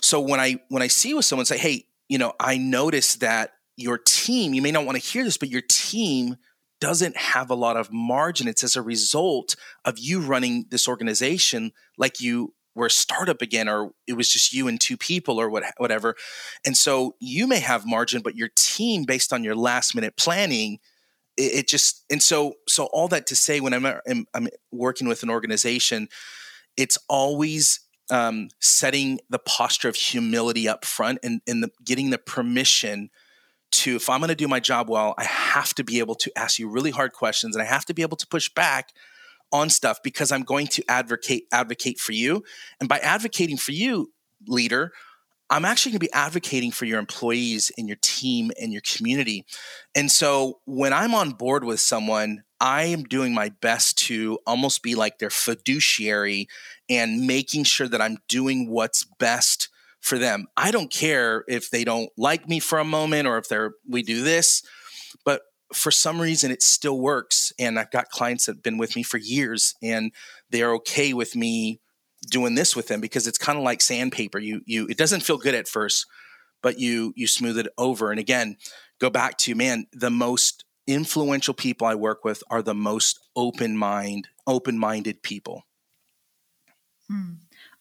[0.00, 3.52] so when i when i see with someone say hey you know i notice that
[3.76, 6.36] your team you may not want to hear this but your team
[6.80, 8.48] doesn't have a lot of margin.
[8.48, 13.68] It's as a result of you running this organization like you we're a startup again
[13.68, 16.14] or it was just you and two people or what, whatever.
[16.64, 20.78] And so you may have margin but your team based on your last minute planning
[21.36, 25.08] it, it just and so so all that to say when I'm, I'm, I'm working
[25.08, 26.08] with an organization
[26.76, 32.18] it's always um, setting the posture of humility up front and, and the, getting the
[32.18, 33.10] permission
[33.70, 36.32] to if i'm going to do my job well i have to be able to
[36.36, 38.92] ask you really hard questions and i have to be able to push back
[39.52, 42.42] on stuff because i'm going to advocate advocate for you
[42.80, 44.12] and by advocating for you
[44.46, 44.92] leader
[45.50, 49.44] i'm actually going to be advocating for your employees and your team and your community
[49.94, 54.82] and so when i'm on board with someone I am doing my best to almost
[54.82, 56.48] be like their fiduciary
[56.88, 59.68] and making sure that I'm doing what's best
[60.00, 60.46] for them.
[60.56, 64.02] I don't care if they don't like me for a moment or if they're we
[64.02, 64.62] do this,
[65.24, 68.96] but for some reason it still works and I've got clients that have been with
[68.96, 70.12] me for years and
[70.50, 71.80] they're okay with me
[72.26, 74.38] doing this with them because it's kind of like sandpaper.
[74.38, 76.06] You you it doesn't feel good at first,
[76.62, 78.56] but you you smooth it over and again,
[78.98, 83.76] go back to man, the most influential people I work with are the most open
[83.76, 85.64] mind open minded people.
[87.08, 87.34] Hmm.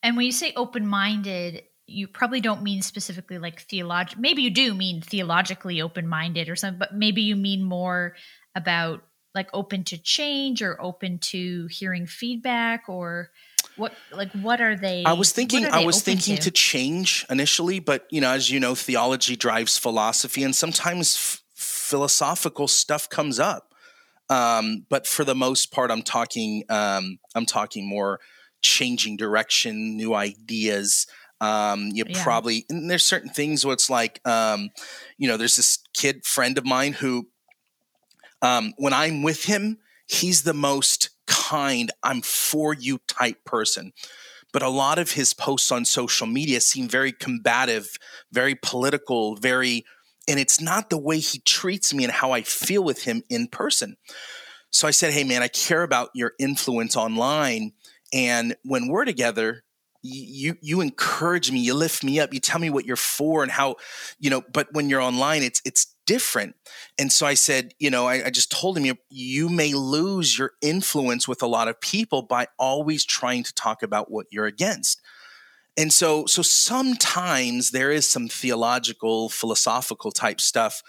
[0.04, 4.22] And when you say open minded, you probably don't mean specifically like theological.
[4.22, 8.16] Maybe you do mean theologically open minded or something, but maybe you mean more
[8.56, 13.30] about like open to change or open to hearing feedback or
[13.78, 16.44] what like what are they i was thinking i was thinking to?
[16.44, 16.52] to?
[16.52, 22.68] change initially but you know as you know theology drives philosophy and sometimes f- philosophical
[22.68, 23.74] stuff comes up
[24.30, 28.20] um, but for the most part i'm talking um, i'm talking more
[28.62, 31.06] changing direction new ideas
[31.42, 32.24] um, you yeah.
[32.24, 34.70] probably and there's certain things where it's like, um,
[35.18, 37.28] you know, there's this kid friend of mine who,
[38.42, 43.94] um, when I'm with him, he's the most kind, I'm for you type person.
[44.54, 47.98] But a lot of his posts on social media seem very combative,
[48.32, 49.86] very political, very,
[50.28, 53.48] and it's not the way he treats me and how I feel with him in
[53.48, 53.98] person.
[54.72, 57.74] So I said, Hey, man, I care about your influence online.
[58.14, 59.64] And when we're together,
[60.08, 63.52] you you encourage me you lift me up you tell me what you're for and
[63.52, 63.76] how
[64.20, 66.56] you know but when you're online it's it's different.
[66.98, 70.38] And so i said you know i, I just told him you, you may lose
[70.38, 74.46] your influence with a lot of people by always trying to talk about what you're
[74.46, 75.02] against.
[75.76, 80.82] And so so sometimes there is some theological philosophical type stuff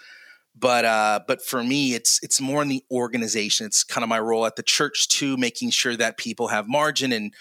[0.59, 3.65] but uh, but for me it's it's more in the organization.
[3.65, 7.11] It's kind of my role at the church too making sure that people have margin
[7.11, 7.33] and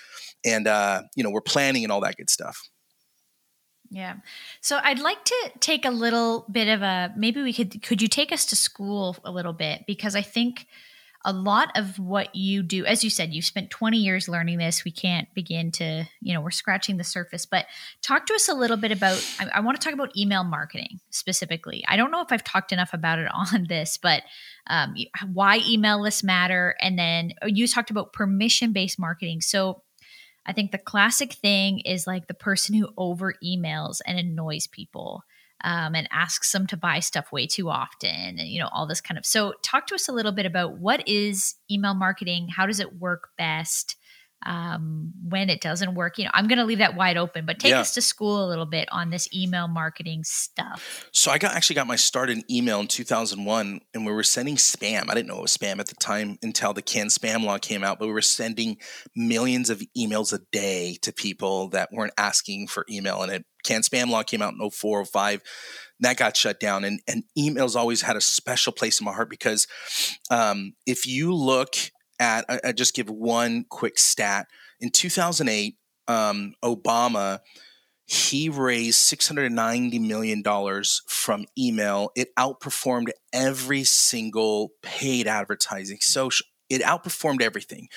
[0.44, 2.68] and uh, you know we're planning and all that good stuff.
[3.90, 4.16] Yeah.
[4.61, 8.09] So I'd like to take a little bit of a maybe we could could you
[8.09, 10.66] take us to school a little bit because I think
[11.24, 14.85] a lot of what you do as you said you've spent 20 years learning this
[14.85, 17.66] we can't begin to you know we're scratching the surface but
[18.03, 21.01] talk to us a little bit about I, I want to talk about email marketing
[21.11, 24.22] specifically i don't know if i've talked enough about it on this but
[24.68, 24.94] um,
[25.33, 29.83] why email lists matter and then oh, you talked about permission based marketing so
[30.48, 35.22] I think the classic thing is like the person who over emails and annoys people
[35.62, 39.02] um, and asks them to buy stuff way too often and you know all this
[39.02, 42.48] kind of so talk to us a little bit about what is email marketing?
[42.48, 43.96] How does it work best
[44.46, 46.18] um, when it doesn't work.
[46.18, 47.81] You know, I'm going to leave that wide open, but take yeah.
[47.81, 51.09] us to school a little bit on this email marketing stuff.
[51.12, 54.57] So I got actually got my start in email in 2001, and we were sending
[54.57, 55.11] spam.
[55.11, 57.83] I didn't know it was spam at the time until the can spam law came
[57.83, 58.77] out, but we were sending
[59.16, 63.85] millions of emails a day to people that weren't asking for email, and it canned
[63.85, 65.42] spam law came out in 04, 05
[66.01, 69.29] that got shut down and, and emails always had a special place in my heart
[69.29, 69.66] because
[70.31, 71.74] um, if you look
[72.18, 74.46] at, I, I just give one quick stat.
[74.81, 75.76] In 2008,
[76.07, 77.40] um, Obama,
[78.07, 80.42] he raised $690 million
[81.07, 82.11] from email.
[82.16, 85.98] It outperformed every single paid advertising.
[86.00, 87.88] Social, it outperformed everything.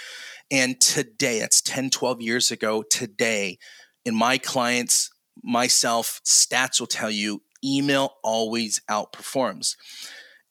[0.50, 3.58] And today, that's 10, 12 years ago, today,
[4.04, 5.10] in my clients,
[5.44, 9.76] myself, stats will tell you email always outperforms.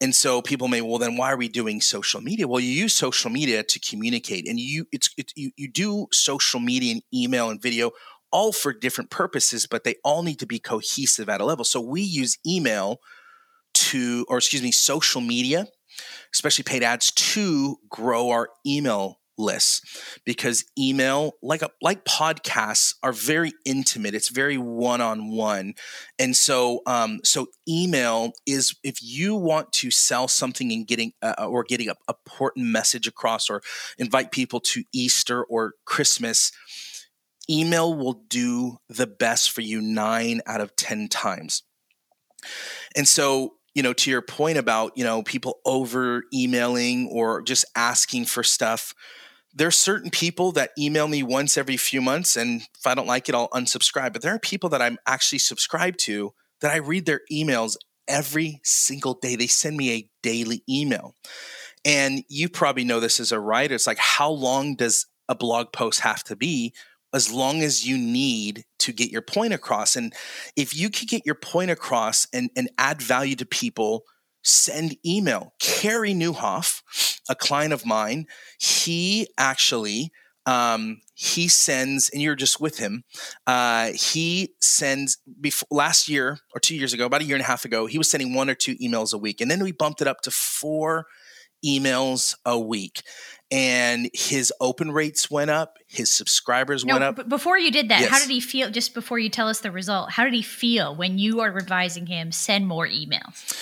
[0.01, 2.49] And so people may, well, then why are we doing social media?
[2.49, 6.59] Well, you use social media to communicate, and you it's it, you you do social
[6.59, 7.91] media and email and video
[8.33, 11.65] all for different purposes, but they all need to be cohesive at a level.
[11.65, 13.01] So we use email
[13.75, 15.67] to, or excuse me, social media,
[16.33, 19.83] especially paid ads, to grow our email lists
[20.25, 24.15] because email like a, like podcasts are very intimate.
[24.15, 25.75] It's very one-on-one.
[26.19, 31.35] And so um, so email is if you want to sell something and getting uh,
[31.39, 33.63] uh or getting a important message across or
[33.99, 36.53] invite people to easter or christmas
[37.51, 41.65] email will do the best for you nine out of ten times.
[42.97, 47.65] And so you know to your point about you know people over emailing or just
[47.77, 48.95] asking for stuff
[49.53, 53.29] there's certain people that email me once every few months and if i don't like
[53.29, 54.13] it i'll unsubscribe.
[54.13, 57.77] But there are people that i'm actually subscribed to that i read their emails
[58.09, 59.37] every single day.
[59.37, 61.15] They send me a daily email.
[61.85, 65.73] And you probably know this as a writer it's like how long does a blog
[65.73, 66.75] post have to be
[67.13, 69.97] as long as you need to get your point across?
[69.97, 70.13] And
[70.57, 74.05] if you can get your point across and, and add value to people
[74.43, 75.55] send email.
[75.59, 76.83] Carey Nieuwhof,
[77.29, 78.27] a client of mine,
[78.59, 80.11] he actually
[80.47, 83.05] um, he sends, and you're just with him.
[83.47, 87.47] Uh, he sends before last year or two years ago, about a year and a
[87.47, 90.01] half ago, he was sending one or two emails a week, and then we bumped
[90.01, 91.07] it up to four
[91.65, 93.03] emails a week
[93.51, 97.89] and his open rates went up his subscribers no, went up but before you did
[97.89, 98.09] that yes.
[98.09, 100.95] how did he feel just before you tell us the result how did he feel
[100.95, 103.55] when you are advising him send more emails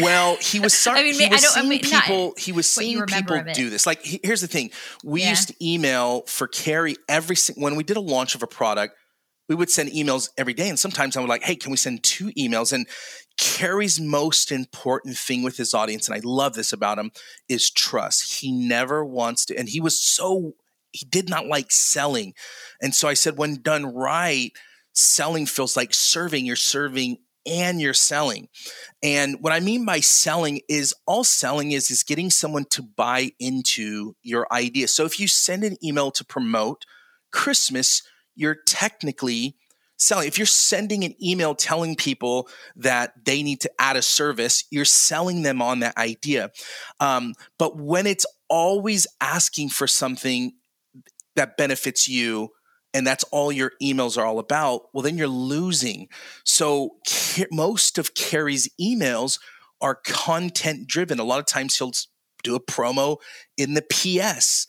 [0.00, 3.04] well he was sorry I mean, he was seeing I mean, people he was seeing
[3.06, 4.70] people do this like here's the thing
[5.04, 5.30] we yeah.
[5.30, 8.94] used to email for carey every when we did a launch of a product
[9.48, 12.02] we would send emails every day and sometimes i would like hey can we send
[12.02, 12.86] two emails and
[13.38, 17.12] Carey's most important thing with his audience, and I love this about him,
[17.48, 18.40] is trust.
[18.40, 20.54] He never wants to, and he was so,
[20.90, 22.34] he did not like selling.
[22.82, 24.50] And so I said, when done right,
[24.92, 26.44] selling feels like serving.
[26.44, 28.48] You're serving and you're selling.
[29.02, 33.32] And what I mean by selling is all selling is is getting someone to buy
[33.38, 34.88] into your idea.
[34.88, 36.84] So if you send an email to promote
[37.32, 38.02] Christmas,
[38.34, 39.56] you're technically
[39.98, 40.28] selling.
[40.28, 44.84] If you're sending an email telling people that they need to add a service, you're
[44.84, 46.50] selling them on that idea.
[47.00, 50.52] Um, but when it's always asking for something
[51.36, 52.50] that benefits you,
[52.94, 56.08] and that's all your emails are all about, well, then you're losing.
[56.44, 56.96] So
[57.50, 59.38] most of Carey's emails
[59.80, 61.18] are content driven.
[61.18, 61.92] A lot of times he'll
[62.42, 63.18] do a promo
[63.56, 64.66] in the PS.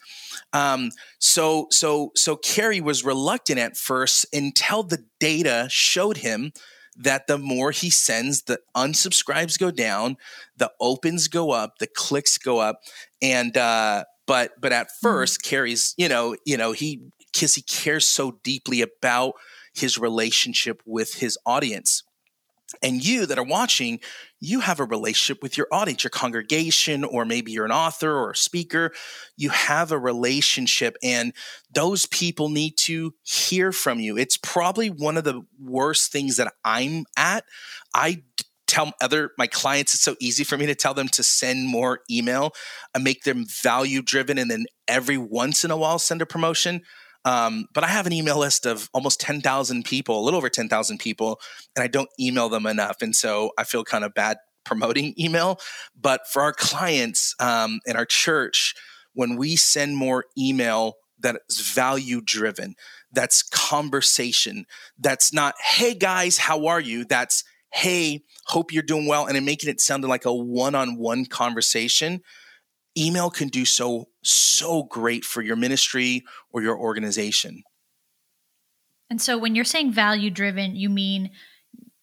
[0.54, 6.52] Um, so so so Carey was reluctant at first until the data showed him
[6.98, 10.18] that the more he sends, the unsubscribes go down,
[10.58, 12.82] the opens go up, the clicks go up,
[13.22, 15.50] and uh, but but at 1st mm-hmm.
[15.50, 17.02] Carey's you know you know he
[17.40, 19.36] because he cares so deeply about
[19.74, 22.04] his relationship with his audience.
[22.84, 24.02] And you that are watching,
[24.42, 28.32] you have a relationship with your audience, your congregation, or maybe you're an author or
[28.32, 28.92] a speaker.
[29.38, 31.34] You have a relationship, and
[31.74, 34.18] those people need to hear from you.
[34.18, 37.46] It's probably one of the worst things that I'm at.
[37.96, 38.24] I
[38.68, 42.02] tell other my clients it's so easy for me to tell them to send more
[42.12, 42.52] email
[42.94, 46.84] and make them value driven and then every once in a while send a promotion
[47.26, 50.98] um, but I have an email list of almost 10,000 people, a little over 10,000
[51.00, 51.40] people,
[51.76, 53.02] and I don't email them enough.
[53.02, 55.60] And so I feel kind of bad promoting email.
[56.00, 58.76] But for our clients um, in our church,
[59.14, 62.76] when we send more email that's value driven,
[63.12, 64.66] that's conversation,
[64.98, 67.04] that's not, hey guys, how are you?
[67.04, 69.26] That's, hey, hope you're doing well.
[69.26, 72.22] And then making it sound like a one on one conversation
[72.98, 77.64] email can do so so great for your ministry or your organization.
[79.10, 81.32] And so when you're saying value driven, you mean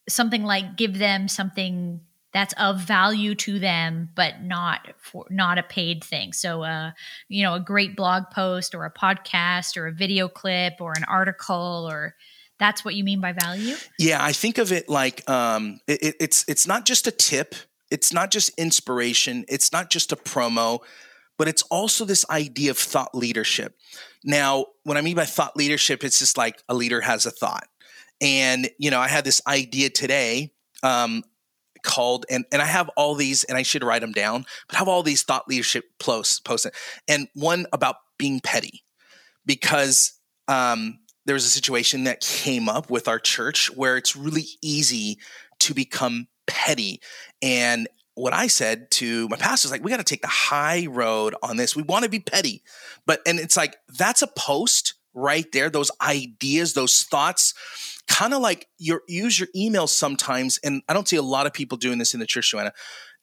[0.09, 2.01] something like give them something
[2.33, 6.91] that's of value to them but not for not a paid thing so uh
[7.29, 11.05] you know a great blog post or a podcast or a video clip or an
[11.05, 12.15] article or
[12.59, 16.45] that's what you mean by value yeah i think of it like um it, it's
[16.47, 17.55] it's not just a tip
[17.91, 20.81] it's not just inspiration, it's not just a promo,
[21.39, 23.77] but it's also this idea of thought leadership.
[24.25, 27.67] Now, what I mean by thought leadership, it's just like a leader has a thought.
[28.21, 31.23] And, you know, I had this idea today um,
[31.83, 34.79] called, and, and I have all these, and I should write them down, but I
[34.79, 36.73] have all these thought leadership posts posted.
[37.07, 38.83] And one about being petty,
[39.45, 40.19] because
[40.49, 45.19] um, there was a situation that came up with our church where it's really easy
[45.61, 47.01] to become petty.
[47.43, 50.87] And what I said to my pastor is like, we got to take the high
[50.87, 51.77] road on this.
[51.77, 52.63] We want to be petty.
[53.07, 57.55] But, and it's like, that's a post right there, those ideas, those thoughts,
[58.07, 60.59] kind of like your use your email sometimes.
[60.63, 62.73] And I don't see a lot of people doing this in the church, Joanna,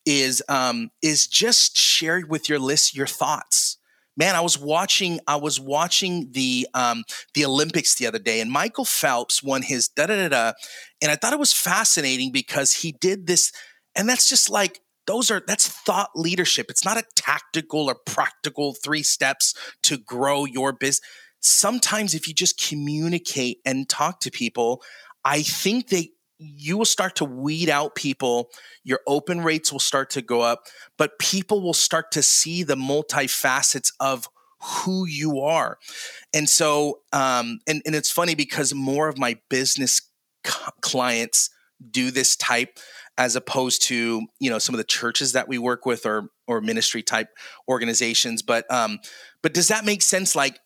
[0.06, 3.78] is um, is just share with your list your thoughts
[4.16, 7.03] man, I was watching I was watching the um,
[7.34, 10.53] the Olympics the other day, and Michael Phelps won his da da da da,
[11.01, 13.51] and I thought it was fascinating because he did this,
[13.95, 16.68] and that's just like those are that's thought leadership.
[16.70, 19.53] It's not a tactical or practical three steps
[19.84, 21.01] to grow your business.
[21.41, 24.82] Sometimes if you just communicate and talk to people,
[25.26, 26.11] I think they
[26.44, 28.50] you will start to weed out people.
[28.84, 30.64] Your open rates will start to go up,
[30.98, 34.28] but people will start to see the multifacets of
[34.62, 35.78] who you are.
[36.34, 40.02] And so, um, and, and it's funny because more of my business
[40.82, 41.50] clients
[41.91, 42.80] do this type
[43.18, 46.62] as opposed to you know some of the churches that we work with or or
[46.62, 47.28] ministry type
[47.68, 49.00] organizations but um
[49.41, 50.60] but does that make sense like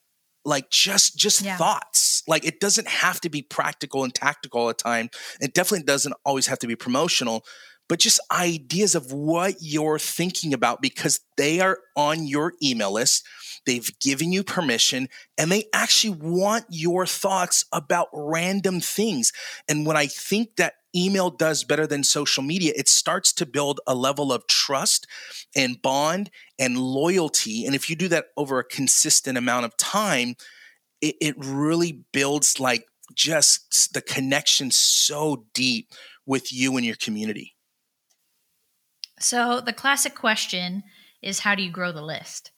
[0.48, 1.58] like just just yeah.
[1.58, 2.24] thoughts.
[2.28, 5.10] Like it doesn't have to be practical and tactical all the time.
[5.40, 7.46] It definitely doesn't always have to be promotional
[7.90, 13.26] but just ideas of what you're thinking about because they are on your email list
[13.68, 19.34] They've given you permission and they actually want your thoughts about random things.
[19.68, 23.82] And what I think that email does better than social media, it starts to build
[23.86, 25.06] a level of trust
[25.56, 27.66] and bond and loyalty.
[27.66, 30.36] And if you do that over a consistent amount of time,
[31.02, 35.92] it, it really builds like just the connection so deep
[36.26, 37.56] with you and your community.
[39.20, 40.84] So the classic question
[41.22, 42.52] is how do you grow the list?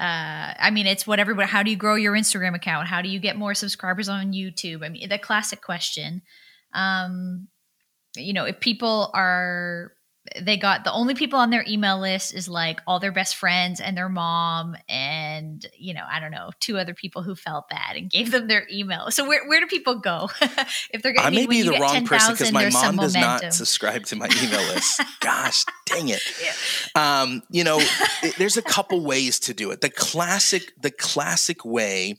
[0.00, 1.46] Uh, I mean, it's what everybody.
[1.46, 2.88] How do you grow your Instagram account?
[2.88, 4.82] How do you get more subscribers on YouTube?
[4.82, 6.22] I mean, the classic question.
[6.72, 7.48] Um,
[8.16, 9.92] you know, if people are
[10.40, 13.80] they got the only people on their email list is like all their best friends
[13.80, 17.96] and their mom and you know i don't know two other people who felt bad
[17.96, 19.10] and gave them their email.
[19.10, 20.28] So where, where do people go?
[20.92, 23.46] If they're i may be the wrong 10, person because my mom does momentum.
[23.46, 25.00] not subscribe to my email list.
[25.20, 26.22] Gosh dang it.
[26.40, 27.22] Yeah.
[27.22, 27.78] um, you know
[28.22, 29.80] it, there's a couple ways to do it.
[29.80, 32.16] The classic the classic way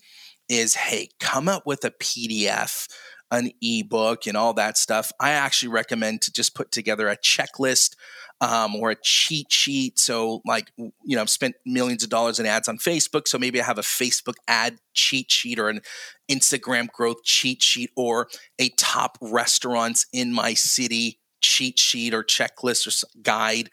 [0.47, 2.87] is hey come up with a pdf
[3.31, 7.95] an ebook and all that stuff, I actually recommend to just put together a checklist
[8.41, 9.99] um, or a cheat sheet.
[9.99, 13.27] So, like, you know, I've spent millions of dollars in ads on Facebook.
[13.27, 15.81] So maybe I have a Facebook ad cheat sheet or an
[16.29, 18.27] Instagram growth cheat sheet or
[18.59, 23.69] a top restaurants in my city cheat sheet or checklist or guide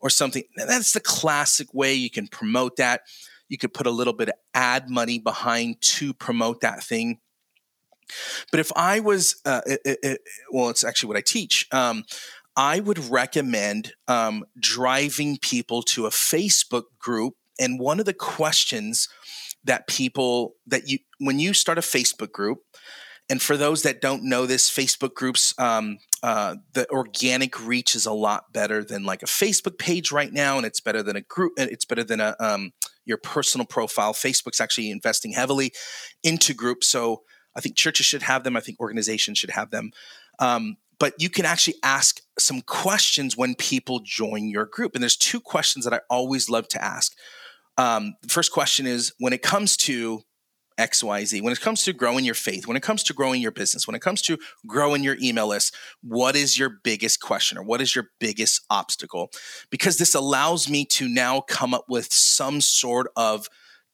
[0.00, 0.44] or something.
[0.56, 3.02] That's the classic way you can promote that.
[3.48, 7.18] You could put a little bit of ad money behind to promote that thing
[8.50, 11.66] but if I was, uh, it, it, well, it's actually what I teach.
[11.72, 12.04] Um,
[12.56, 17.34] I would recommend um, driving people to a Facebook group.
[17.58, 19.08] And one of the questions
[19.64, 22.60] that people that you when you start a Facebook group,
[23.28, 28.06] and for those that don't know this, Facebook groups, um, uh, the organic reach is
[28.06, 31.20] a lot better than like a Facebook page right now, and it's better than a
[31.20, 31.52] group.
[31.56, 32.72] It's better than a um,
[33.04, 34.12] your personal profile.
[34.14, 35.72] Facebook's actually investing heavily
[36.22, 37.22] into groups, so
[37.56, 38.56] I think churches should have them.
[38.56, 39.90] I think organizations should have them.
[40.38, 44.94] Um, but you can actually ask some questions when people join your group.
[44.94, 47.16] And there's two questions that I always love to ask.
[47.78, 50.22] Um, the first question is when it comes to
[50.78, 53.86] XYZ, when it comes to growing your faith, when it comes to growing your business,
[53.86, 57.80] when it comes to growing your email list, what is your biggest question or what
[57.80, 59.30] is your biggest obstacle?
[59.70, 63.46] Because this allows me to now come up with some sort of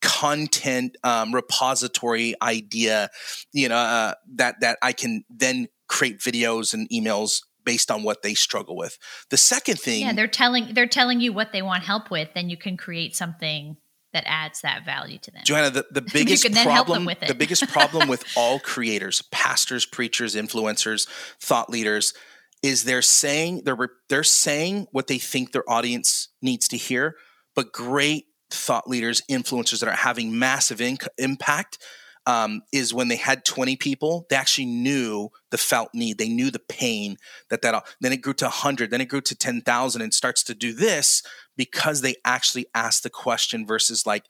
[0.02, 3.10] content um, repository idea,
[3.52, 8.22] you know, uh, that that I can then create videos and emails based on what
[8.22, 8.98] they struggle with.
[9.30, 12.48] The second thing, yeah, they're telling they're telling you what they want help with, then
[12.48, 13.76] you can create something
[14.12, 15.42] that adds that value to them.
[15.44, 21.06] Joanna, the, the biggest problem the biggest problem with all creators, pastors, preachers, influencers,
[21.38, 22.14] thought leaders
[22.62, 23.76] is they're saying they're
[24.08, 27.16] they're saying what they think their audience needs to hear,
[27.54, 31.78] but great thought leaders, influencers that are having massive inc- impact
[32.26, 36.18] um, is when they had 20 people, they actually knew the felt need.
[36.18, 37.16] They knew the pain
[37.50, 37.84] that that.
[38.00, 38.90] Then it grew to 100.
[38.90, 41.22] Then it grew to 10,000, and starts to do this
[41.56, 44.24] because they actually asked the question versus like,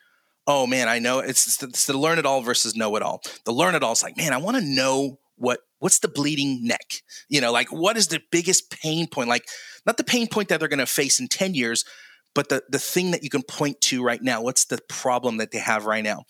[0.47, 3.23] oh man, I know it's, it's the learn it all versus know it all.
[3.45, 6.67] The learn it all is like, man, I want to know what what's the bleeding
[6.67, 7.03] neck.
[7.29, 9.29] You know, like what is the biggest pain point?
[9.29, 9.47] Like
[9.87, 11.85] not the pain point that they're going to face in 10 years,
[12.37, 15.51] but the the thing that you can point to right now what's the problem that
[15.51, 16.25] they have right now?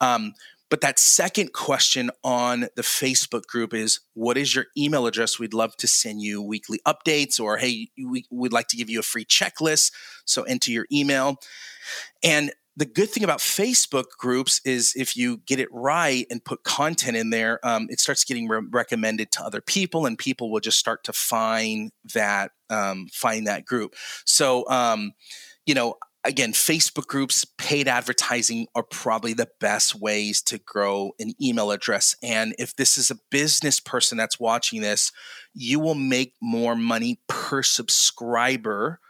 [0.00, 0.34] Um,
[0.68, 5.38] but that second question on the facebook group is what is your email address?
[5.38, 9.00] We'd love to send you weekly updates or hey we would like to give you
[9.00, 9.92] a free checklist.
[10.26, 11.36] So enter your email.
[12.22, 16.62] And the good thing about Facebook groups is if you get it right and put
[16.62, 20.60] content in there, um, it starts getting re- recommended to other people, and people will
[20.60, 23.94] just start to find that um, find that group.
[24.24, 25.12] So, um,
[25.64, 31.32] you know, again, Facebook groups, paid advertising are probably the best ways to grow an
[31.40, 32.14] email address.
[32.22, 35.12] And if this is a business person that's watching this,
[35.54, 39.00] you will make more money per subscriber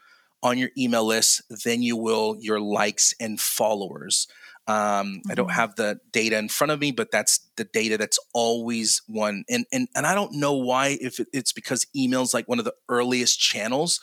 [0.42, 4.26] on your email list than you will your likes and followers.
[4.68, 5.30] Um, mm-hmm.
[5.30, 5.54] I don't mm-hmm.
[5.54, 9.44] have the data in front of me, but that's the data that's always one.
[9.48, 10.98] And and and I don't know why.
[11.00, 14.00] If it, it's because emails like one of the earliest channels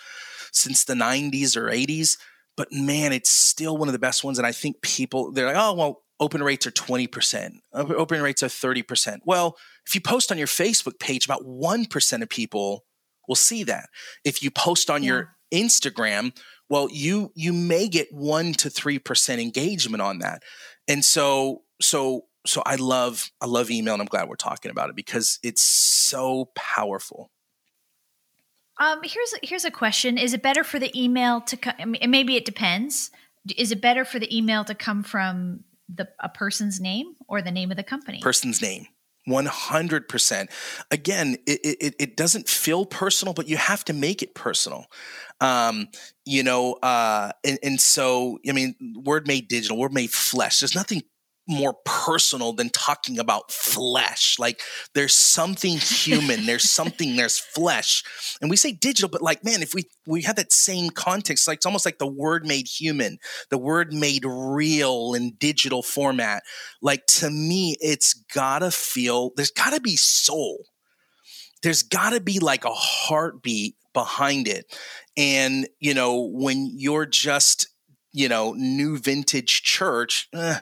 [0.51, 2.17] since the 90s or 80s,
[2.55, 4.37] but man, it's still one of the best ones.
[4.37, 8.47] And I think people they're like, oh well, open rates are 20%, open rates are
[8.47, 9.19] 30%.
[9.25, 12.85] Well, if you post on your Facebook page, about 1% of people
[13.27, 13.89] will see that.
[14.23, 15.07] If you post on yeah.
[15.07, 16.35] your Instagram,
[16.69, 20.43] well, you you may get 1 to 3% engagement on that.
[20.87, 24.89] And so so so I love I love email and I'm glad we're talking about
[24.89, 27.31] it because it's so powerful.
[28.79, 31.75] Um, here's here's a question: Is it better for the email to come?
[31.79, 33.11] I mean, maybe it depends.
[33.55, 37.51] Is it better for the email to come from the a person's name or the
[37.51, 38.19] name of the company?
[38.21, 38.87] Person's name.
[39.27, 40.47] 100%.
[40.91, 44.87] Again, it, it, it, doesn't feel personal, but you have to make it personal.
[45.39, 45.87] Um,
[46.25, 50.59] you know, uh, and, and so, I mean, word made digital, word made flesh.
[50.59, 51.03] There's nothing
[51.47, 54.37] more personal than talking about flesh.
[54.39, 54.61] Like
[54.93, 58.03] there's something human, there's something, there's flesh.
[58.41, 61.57] And we say digital, but like, man, if we we have that same context, like
[61.57, 63.17] it's almost like the word made human,
[63.49, 66.43] the word made real in digital format.
[66.81, 70.65] Like to me, it's gotta feel, there's gotta be soul.
[71.61, 74.65] There's gotta be like a heartbeat behind it.
[75.15, 77.67] And, you know, when you're just,
[78.11, 80.59] you know, new vintage church, eh,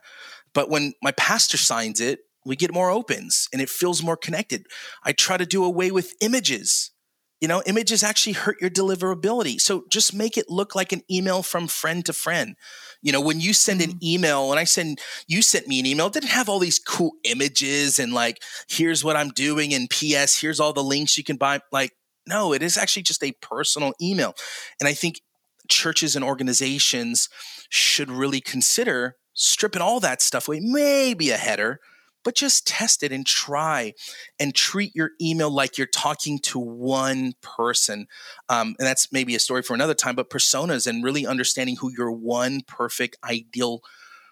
[0.53, 4.65] but when my pastor signs it, we get more opens and it feels more connected.
[5.03, 6.91] I try to do away with images.
[7.39, 9.59] You know, images actually hurt your deliverability.
[9.59, 12.55] So just make it look like an email from friend to friend.
[13.01, 14.05] You know, when you send an mm-hmm.
[14.05, 17.13] email, and I send, you sent me an email, it didn't have all these cool
[17.23, 21.37] images and like, here's what I'm doing, and P.S., here's all the links you can
[21.37, 21.61] buy.
[21.71, 21.93] Like,
[22.27, 24.35] no, it is actually just a personal email.
[24.79, 25.21] And I think
[25.67, 27.27] churches and organizations
[27.69, 31.79] should really consider stripping all that stuff away, maybe a header,
[32.23, 33.93] but just test it and try
[34.39, 38.07] and treat your email like you're talking to one person.
[38.49, 41.91] Um, and that's maybe a story for another time, but personas and really understanding who
[41.95, 43.81] your one perfect ideal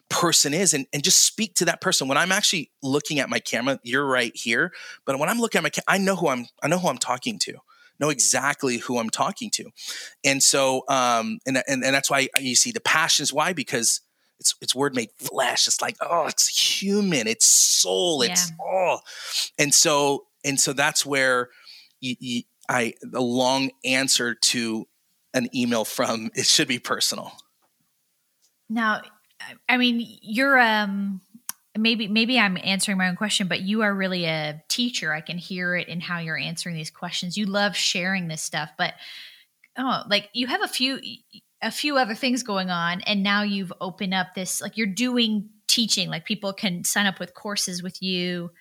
[0.10, 3.40] person is and, and just speak to that person when i'm actually looking at my
[3.40, 4.74] camera you're right here
[5.06, 6.98] but when i'm looking at my camera i know who i'm i know who i'm
[6.98, 7.54] talking to
[8.00, 9.70] know exactly who i'm talking to
[10.24, 14.02] and so um and and, and that's why you see the passions why because
[14.40, 15.68] it's it's word made flesh.
[15.68, 17.28] It's like oh, it's human.
[17.28, 18.22] It's soul.
[18.22, 18.56] It's yeah.
[18.66, 19.00] oh,
[19.58, 21.50] and so and so that's where
[22.00, 24.88] you, you, I the long answer to
[25.34, 27.34] an email from it should be personal.
[28.70, 29.02] Now,
[29.68, 31.22] I mean, you're um
[31.78, 35.14] maybe maybe I'm answering my own question, but you are really a teacher.
[35.14, 37.38] I can hear it in how you're answering these questions.
[37.38, 38.94] You love sharing this stuff, but
[39.78, 41.00] oh, like you have a few
[41.62, 45.50] a few other things going on and now you've opened up this like you're doing
[45.68, 48.52] teaching like people can sign up with courses with you.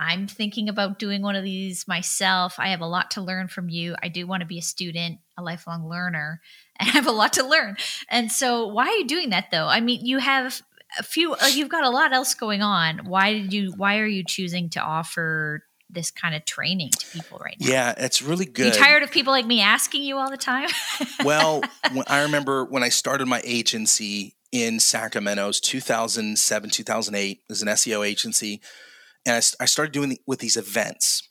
[0.00, 2.54] I'm thinking about doing one of these myself.
[2.58, 3.96] I have a lot to learn from you.
[4.00, 6.40] I do want to be a student a lifelong learner
[6.80, 7.76] and i have a lot to learn.
[8.08, 9.66] And so why are you doing that though?
[9.66, 10.60] I mean you have
[10.98, 13.06] a few you've got a lot else going on.
[13.06, 17.38] Why did you why are you choosing to offer this kind of training to people
[17.38, 17.68] right now?
[17.68, 18.66] Yeah, it's really good.
[18.66, 20.68] Are You tired of people like me asking you all the time?
[21.24, 21.62] well,
[22.06, 28.60] I remember when I started my agency in Sacramento's 2007, 2008 as an SEO agency,
[29.26, 31.28] and I, I started doing the, with these events.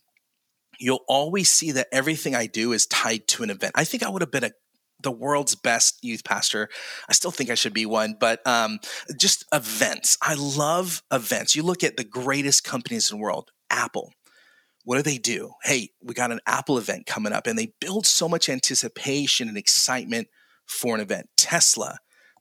[0.80, 3.74] You'll always see that everything I do is tied to an event.
[3.76, 4.52] I think I would have been a
[5.02, 6.70] the world's best youth pastor.
[7.08, 8.80] I still think I should be one, but um,
[9.20, 10.18] just events.
[10.22, 11.56] I love events.
[11.56, 14.12] You look at the greatest companies in the world, Apple,
[14.88, 15.52] what do they do?
[15.64, 19.58] Hey, we got an Apple event coming up, and they build so much anticipation and
[19.58, 20.30] excitement
[20.66, 21.28] for an event.
[21.36, 22.00] Tesla,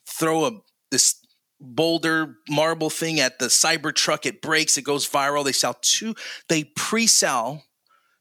[0.08, 0.52] throw a
[0.92, 1.16] this
[1.60, 5.44] boulder marble thing at the Cybertruck, it breaks, it goes viral.
[5.44, 6.14] They sell two,
[6.48, 7.64] they pre-sell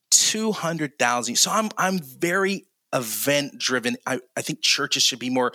[0.10, 1.36] 200,000.
[1.36, 3.96] So I'm I'm very event driven.
[4.08, 5.54] I, I think churches should be more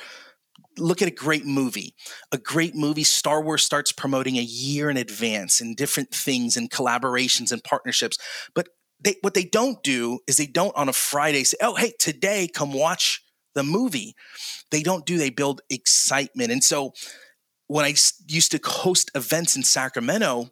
[0.80, 1.94] look at a great movie.
[2.32, 6.70] A great movie, Star Wars starts promoting a year in advance and different things and
[6.70, 8.18] collaborations and partnerships.
[8.54, 8.68] But
[9.02, 12.48] they, what they don't do is they don't on a Friday say, oh, hey, today
[12.52, 13.22] come watch
[13.54, 14.14] the movie.
[14.70, 16.52] They don't do, they build excitement.
[16.52, 16.92] And so
[17.66, 17.94] when I
[18.28, 20.50] used to host events in Sacramento,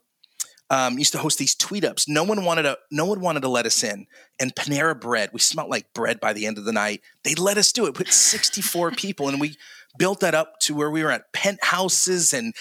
[0.69, 2.07] um, used to host these tweet ups.
[2.07, 2.77] No one wanted to.
[2.91, 4.05] No one wanted to let us in.
[4.39, 7.01] And Panera Bread, we smelled like bread by the end of the night.
[7.23, 7.95] They let us do it.
[7.95, 9.57] Put sixty four people, and we
[9.97, 12.53] built that up to where we were at penthouses and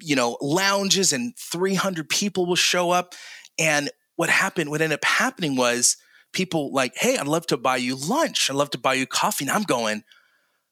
[0.00, 3.14] you know lounges and 300 people will show up.
[3.58, 5.96] And what happened what ended up happening was
[6.32, 8.50] people like hey i'd love to buy you lunch.
[8.50, 9.44] I'd love to buy you coffee.
[9.44, 10.02] And i'm going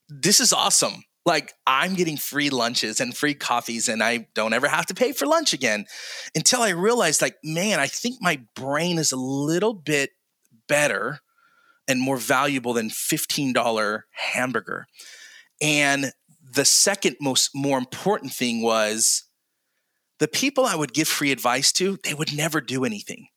[0.08, 1.04] this is awesome.
[1.24, 5.12] Like i'm getting free lunches and free coffees and i don't ever have to pay
[5.12, 5.86] for lunch again.
[6.34, 10.10] Until i realized like man i think my brain is a little bit
[10.68, 11.20] better
[11.88, 14.86] and more valuable than $15 hamburger
[15.60, 16.12] and
[16.54, 19.24] the second most more important thing was
[20.18, 23.28] the people I would give free advice to, they would never do anything.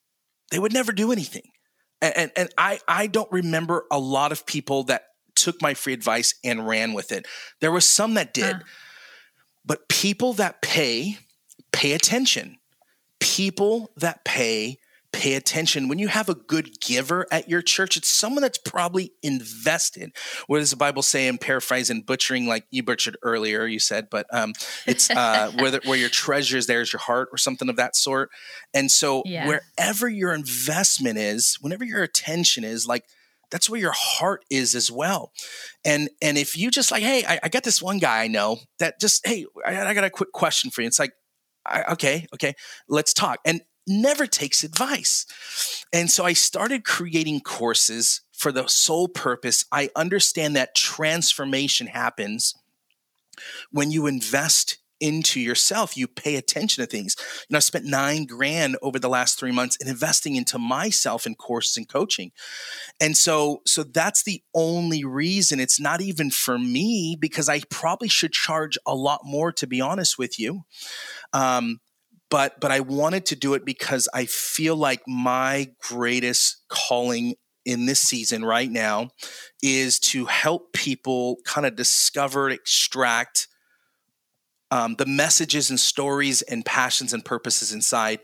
[0.51, 1.51] They would never do anything.
[2.01, 5.03] And, and, and I, I don't remember a lot of people that
[5.35, 7.27] took my free advice and ran with it.
[7.61, 8.55] There was some that did.
[8.55, 8.59] Uh.
[9.65, 11.17] But people that pay,
[11.71, 12.57] pay attention.
[13.19, 14.79] People that pay,
[15.11, 15.87] pay attention.
[15.87, 20.11] When you have a good giver at your church, it's someone that's probably invested.
[20.47, 21.27] What does the Bible say?
[21.27, 24.53] I'm paraphrasing, butchering like you butchered earlier, you said, but um,
[24.85, 27.95] it's uh, where, the, where your treasure is, there's your heart, or something of that
[27.95, 28.29] sort.
[28.73, 29.47] And so, yeah.
[29.47, 33.05] wherever your investment is, whenever your attention is, like
[33.51, 35.31] that's where your heart is as well.
[35.83, 38.59] And and if you just like, hey, I, I got this one guy I know
[38.79, 40.87] that just, hey, I, I got a quick question for you.
[40.87, 41.13] It's like,
[41.65, 42.53] I, okay, okay,
[42.87, 43.39] let's talk.
[43.45, 45.25] And never takes advice.
[45.91, 49.65] And so I started creating courses for the sole purpose.
[49.71, 52.55] I understand that transformation happens
[53.71, 58.25] when you invest into yourself you pay attention to things you know i spent nine
[58.25, 62.31] grand over the last three months in investing into myself in courses and coaching
[62.99, 68.09] and so so that's the only reason it's not even for me because i probably
[68.09, 70.63] should charge a lot more to be honest with you
[71.31, 71.79] um,
[72.29, 77.85] but but I wanted to do it because I feel like my greatest calling in
[77.85, 79.09] this season right now
[79.61, 83.47] is to help people kind of discover, extract
[84.71, 88.19] um, the messages and stories and passions and purposes inside,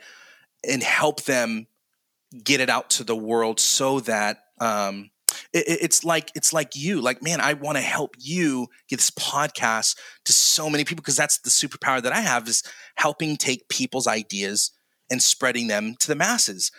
[0.67, 1.67] and help them
[2.43, 5.09] get it out to the world so that um,
[5.55, 9.09] it, it's like it's like you like man i want to help you get this
[9.11, 12.61] podcast to so many people because that's the superpower that i have is
[12.97, 14.71] helping take people's ideas
[15.09, 16.71] and spreading them to the masses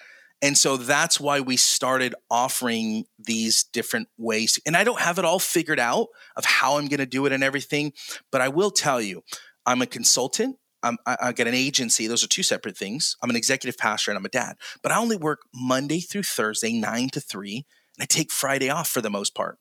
[0.43, 5.25] and so that's why we started offering these different ways and i don't have it
[5.25, 7.93] all figured out of how i'm going to do it and everything
[8.31, 9.23] but i will tell you
[9.65, 12.07] i'm a consultant I'm, I, get an agency.
[12.07, 13.17] Those are two separate things.
[13.21, 14.55] I'm an executive pastor and I'm a dad,
[14.85, 17.67] but I only work Monday through Thursday, nine to three.
[18.01, 19.59] I take Friday off for the most part.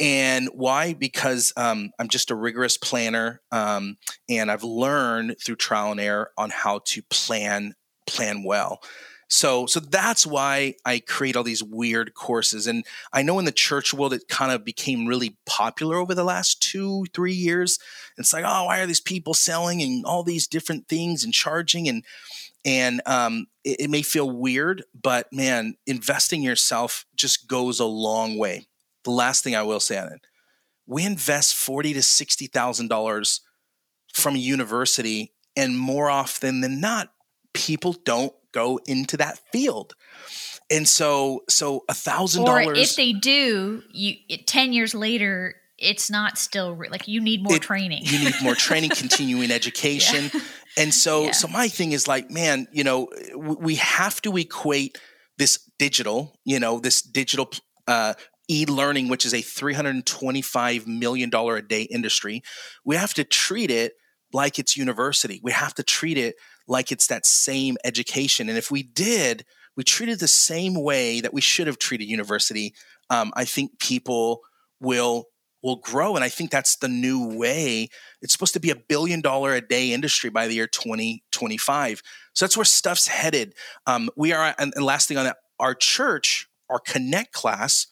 [0.00, 0.94] And why?
[0.94, 3.96] Because um, I'm just a rigorous planner, um,
[4.28, 7.74] and I've learned through trial and error on how to plan
[8.06, 8.80] plan well.
[9.30, 12.66] So, so that's why I create all these weird courses.
[12.66, 16.24] And I know in the church world, it kind of became really popular over the
[16.24, 17.78] last two, three years.
[18.16, 21.88] It's like, oh, why are these people selling and all these different things and charging?
[21.88, 22.04] And
[22.64, 28.36] and um, it, it, may feel weird, but man, investing yourself just goes a long
[28.36, 28.66] way.
[29.04, 30.20] The last thing I will say on it,
[30.86, 33.40] we invest forty to sixty thousand dollars
[34.12, 37.12] from a university, and more often than not,
[37.54, 39.94] people don't go into that field.
[40.70, 42.78] And so, so a thousand dollars.
[42.78, 47.56] If they do, you ten years later, it's not still re- like you need more
[47.56, 48.02] it, training.
[48.04, 50.30] you need more training, continuing education.
[50.34, 50.40] Yeah.
[50.78, 51.32] And so, yeah.
[51.32, 54.96] so my thing is like, man, you know, we have to equate
[55.36, 57.50] this digital, you know, this digital
[57.86, 58.14] uh,
[58.48, 62.42] e-learning, which is a three hundred twenty-five million dollar a day industry.
[62.84, 63.92] We have to treat it
[64.32, 65.40] like it's university.
[65.42, 68.48] We have to treat it like it's that same education.
[68.48, 69.44] And if we did,
[69.76, 72.74] we treated the same way that we should have treated university.
[73.10, 74.40] Um, I think people
[74.80, 75.24] will
[75.68, 76.16] will grow.
[76.16, 77.88] And I think that's the new way.
[78.22, 82.02] It's supposed to be a billion dollar a day industry by the year 2025.
[82.32, 83.54] So that's where stuff's headed.
[83.86, 87.86] Um, we are, and, and last thing on that, our church, our Connect class,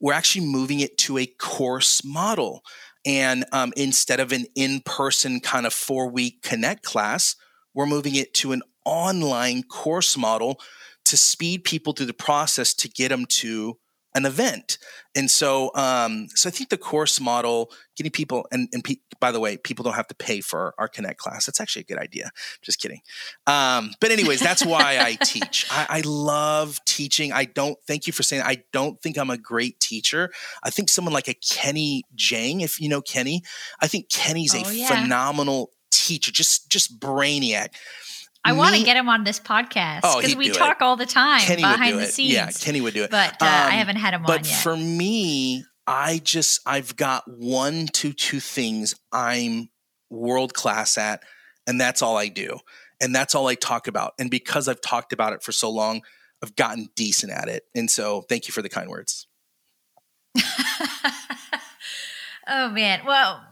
[0.00, 2.62] we're actually moving it to a course model.
[3.06, 7.34] And um, instead of an in person kind of four week Connect class,
[7.74, 10.60] we're moving it to an online course model
[11.06, 13.78] to speed people through the process to get them to
[14.18, 14.76] an event.
[15.14, 19.32] And so, um, so I think the course model, getting people, and, and pe- by
[19.32, 21.46] the way, people don't have to pay for our Connect class.
[21.46, 22.30] That's actually a good idea.
[22.60, 23.00] Just kidding.
[23.46, 25.66] Um, but anyways, that's why I teach.
[25.70, 27.32] I, I, love teaching.
[27.32, 30.30] I don't, thank you for saying, I don't think I'm a great teacher.
[30.62, 33.42] I think someone like a Kenny Jahng, if you know Kenny,
[33.80, 34.88] I think Kenny's oh, a yeah.
[34.88, 37.68] phenomenal teacher, just, just brainiac.
[38.44, 40.82] I want to get him on this podcast because oh, we talk it.
[40.82, 42.12] all the time Kenny behind the it.
[42.12, 42.32] scenes.
[42.32, 43.10] Yeah, Kenny would do it.
[43.10, 44.52] But uh, um, I haven't had him but on yet.
[44.52, 49.70] But for me, I just I've got one to two things I'm
[50.10, 51.22] world class at,
[51.66, 52.58] and that's all I do,
[53.00, 54.14] and that's all I talk about.
[54.18, 56.02] And because I've talked about it for so long,
[56.42, 57.64] I've gotten decent at it.
[57.74, 59.26] And so, thank you for the kind words.
[62.48, 63.44] oh man, well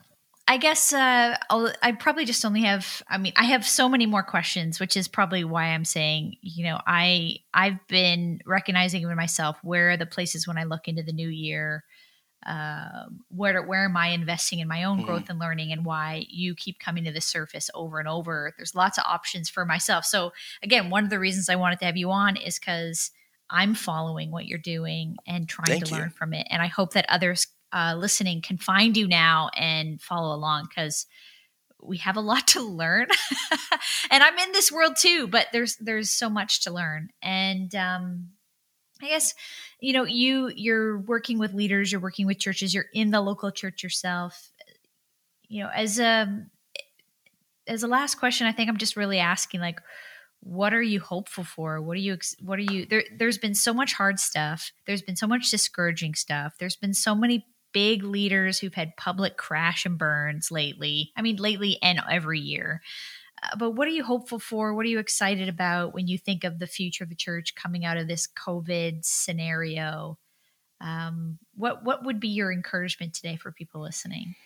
[0.48, 1.36] I guess uh,
[1.82, 3.02] i probably just only have.
[3.08, 6.64] I mean, I have so many more questions, which is probably why I'm saying, you
[6.64, 11.02] know, I I've been recognizing in myself where are the places when I look into
[11.02, 11.84] the new year
[12.46, 15.06] uh, where where am I investing in my own mm-hmm.
[15.06, 18.52] growth and learning, and why you keep coming to the surface over and over.
[18.56, 20.04] There's lots of options for myself.
[20.04, 20.32] So
[20.62, 23.10] again, one of the reasons I wanted to have you on is because
[23.50, 26.00] I'm following what you're doing and trying Thank to you.
[26.00, 30.00] learn from it, and I hope that others uh, listening can find you now and
[30.00, 31.06] follow along because
[31.82, 33.06] we have a lot to learn.
[34.10, 37.10] And i'm in this world too but there's there's so much to learn.
[37.22, 38.28] And um
[39.02, 39.34] i guess
[39.80, 43.50] you know you you're working with leaders you're working with churches you're in the local
[43.50, 44.50] church yourself.
[45.48, 46.44] You know as a
[47.68, 49.80] as a last question i think i'm just really asking like
[50.40, 51.80] what are you hopeful for?
[51.80, 55.16] What are you what are you there there's been so much hard stuff there's been
[55.16, 57.44] so much discouraging stuff there's been so many
[57.76, 61.12] big leaders who've had public crash and burns lately.
[61.14, 62.80] I mean, lately and every year.
[63.42, 64.72] Uh, but what are you hopeful for?
[64.72, 67.84] What are you excited about when you think of the future of the church coming
[67.84, 70.16] out of this COVID scenario?
[70.80, 74.36] Um, what what would be your encouragement today for people listening?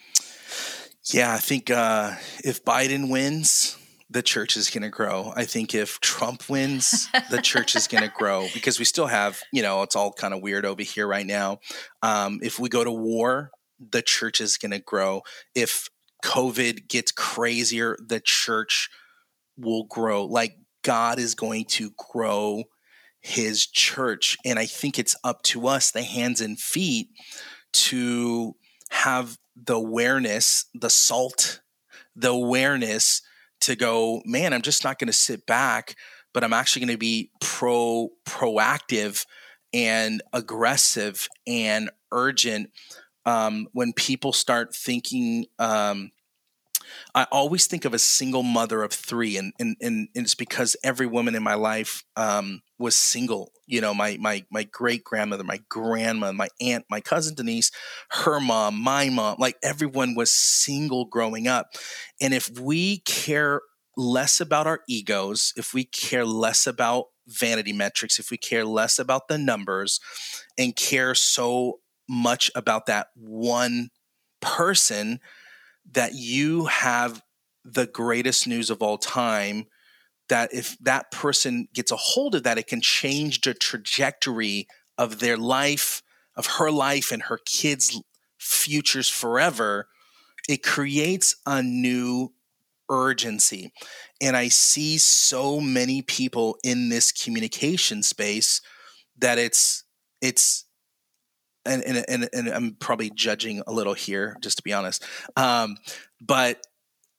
[1.05, 3.79] Yeah, I think uh, if Biden wins,
[4.11, 5.33] the church is going to grow.
[5.37, 9.41] I think if Trump wins, the church is going to grow because we still have,
[9.53, 11.61] you know, it's all kind of weird over here right now.
[12.03, 15.23] Um, if we go to war, the church is going to grow.
[15.55, 15.89] If
[16.25, 18.91] COVID gets crazier, the church
[19.57, 20.25] will grow.
[20.25, 22.65] Like God is going to grow
[23.21, 24.37] his church.
[24.45, 27.09] And I think it's up to us, the hands and feet,
[27.73, 28.57] to
[28.91, 31.61] have the awareness, the salt,
[32.17, 33.23] the awareness
[33.61, 35.97] to go, man, I'm just not going to sit back,
[36.33, 39.27] but I'm actually going to be pro proactive
[39.73, 42.71] and aggressive and urgent.
[43.27, 46.11] Um, when people start thinking, um,
[47.15, 51.07] I always think of a single mother of three, and and, and it's because every
[51.07, 53.53] woman in my life um, was single.
[53.67, 57.71] You know, my my my great grandmother, my grandma, my aunt, my cousin Denise,
[58.11, 61.69] her mom, my mom, like everyone was single growing up.
[62.21, 63.63] And if we care
[63.97, 68.99] less about our egos, if we care less about vanity metrics, if we care less
[68.99, 70.01] about the numbers
[70.59, 73.91] and care so much about that one
[74.41, 75.21] person
[75.93, 77.23] that you have
[77.65, 79.67] the greatest news of all time
[80.29, 84.67] that if that person gets a hold of that it can change the trajectory
[84.97, 86.03] of their life
[86.37, 88.01] of her life and her kids
[88.39, 89.89] futures forever
[90.49, 92.33] it creates a new
[92.91, 93.73] urgency.
[94.21, 98.61] And i see so many people in this communication space
[99.19, 99.85] that it's
[100.21, 100.67] it's
[101.65, 105.05] and, and, and, and I'm probably judging a little here, just to be honest.
[105.37, 105.77] Um,
[106.21, 106.67] but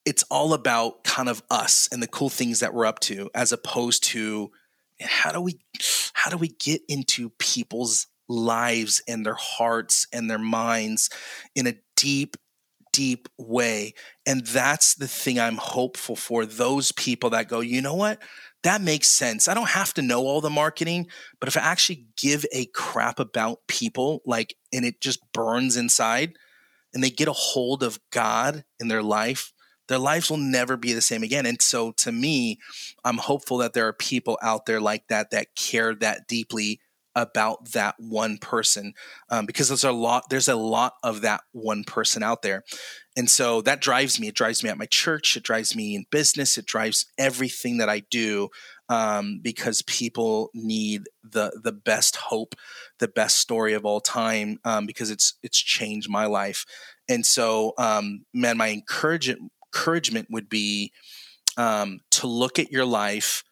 [0.06, 3.52] it's all about kind of us and the cool things that we're up to, as
[3.52, 4.52] opposed to
[5.00, 5.60] how do we
[6.14, 11.10] how do we get into people's lives and their hearts and their minds
[11.56, 12.38] in a deep
[12.94, 13.94] deep way
[14.26, 18.20] and that's the thing i'm hopeful for those people that go you know what
[18.64, 19.48] that makes sense.
[19.48, 21.08] I don't have to know all the marketing,
[21.40, 26.34] but if I actually give a crap about people, like, and it just burns inside
[26.94, 29.52] and they get a hold of God in their life,
[29.88, 31.46] their lives will never be the same again.
[31.46, 32.60] And so to me,
[33.04, 36.80] I'm hopeful that there are people out there like that that care that deeply
[37.16, 38.94] about that one person
[39.30, 42.64] um, because there's a lot there's a lot of that one person out there.
[43.18, 44.30] And so that drives me.
[44.30, 45.36] It drives me at my church.
[45.36, 46.58] It drives me in business.
[46.58, 48.50] It drives everything that i do
[48.90, 52.56] um, because people need the the best hope
[53.00, 56.66] the best story of all time um, because it's it's changed my life.
[57.10, 60.92] And so um, man my encouragement encouragement would be
[61.58, 63.44] um, to look at your life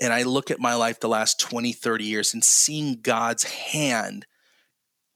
[0.00, 4.26] and I look at my life the last 20, 30 years and seeing God's hand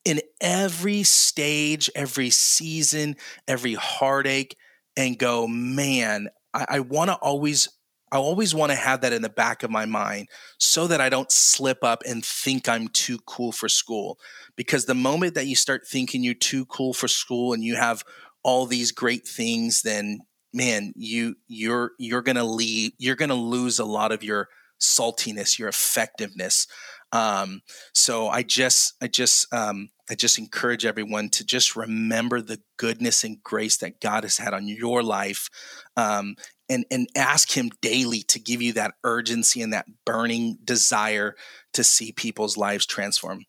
[0.04, 3.16] in every stage, every season,
[3.46, 4.56] every heartache,
[4.96, 7.68] and go, man, I, I want to always.
[8.10, 10.28] I always want to have that in the back of my mind
[10.58, 14.18] so that I don't slip up and think I'm too cool for school.
[14.54, 18.04] Because the moment that you start thinking you're too cool for school and you have
[18.42, 20.20] all these great things, then
[20.52, 24.50] man, you you're you're gonna leave you're gonna lose a lot of your
[24.82, 26.66] saltiness, your effectiveness.
[27.12, 27.62] Um,
[27.94, 33.24] so I just, I just, um, I just encourage everyone to just remember the goodness
[33.24, 35.48] and grace that God has had on your life,
[35.96, 36.36] um,
[36.68, 41.34] and and ask Him daily to give you that urgency and that burning desire
[41.74, 43.44] to see people's lives transform.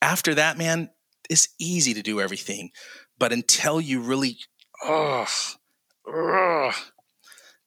[0.00, 0.90] After that, man,
[1.28, 2.70] it's easy to do everything,
[3.18, 4.38] but until you really,
[4.84, 5.26] oh,
[6.08, 6.72] oh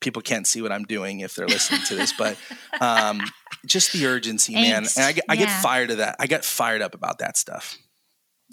[0.05, 2.37] people can't see what I'm doing if they're listening to this, but
[2.79, 3.19] um,
[3.65, 4.85] just the urgency, man.
[4.95, 5.35] And I, I yeah.
[5.35, 6.15] get fired of that.
[6.19, 7.77] I get fired up about that stuff.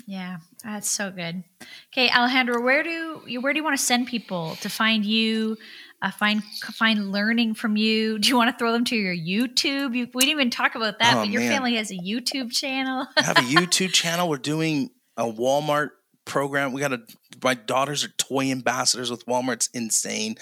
[0.07, 1.45] Yeah, that's so good.
[1.93, 5.59] Okay, Alejandro, where do you where do you want to send people to find you?
[6.01, 8.19] Uh, find find learning from you.
[8.19, 9.95] Do you want to throw them to your YouTube?
[9.95, 11.53] You, we didn't even talk about that, oh, but your man.
[11.53, 13.07] family has a YouTube channel.
[13.17, 14.29] I have a YouTube channel.
[14.29, 15.91] We're doing a Walmart
[16.25, 16.73] program.
[16.73, 17.01] We got a
[17.43, 19.55] my daughters are toy ambassadors with Walmart.
[19.55, 20.37] It's insane.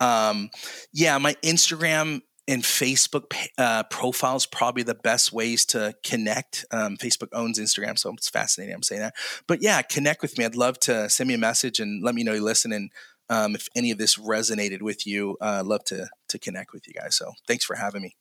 [0.00, 0.50] Um,
[0.92, 6.64] yeah, my Instagram and Facebook uh, profiles probably the best ways to connect.
[6.70, 8.74] Um, Facebook owns Instagram, so it's fascinating.
[8.74, 9.14] I'm saying that,
[9.48, 10.44] but yeah, connect with me.
[10.44, 12.72] I'd love to send me a message and let me know you listen.
[12.72, 12.90] And
[13.28, 16.94] um, if any of this resonated with you, uh, love to to connect with you
[16.94, 17.16] guys.
[17.16, 18.16] So thanks for having me.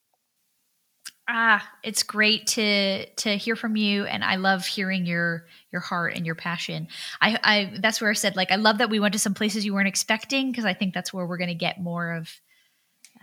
[1.27, 6.13] Ah, it's great to to hear from you, and I love hearing your your heart
[6.15, 6.87] and your passion.
[7.19, 9.65] I, I that's where I said like I love that we went to some places
[9.65, 12.29] you weren't expecting because I think that's where we're going to get more of.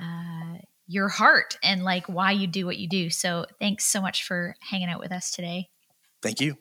[0.00, 3.09] Uh, your heart and like why you do what you do.
[3.11, 5.70] So thanks so much for hanging out with us today.
[6.20, 6.57] Thank you.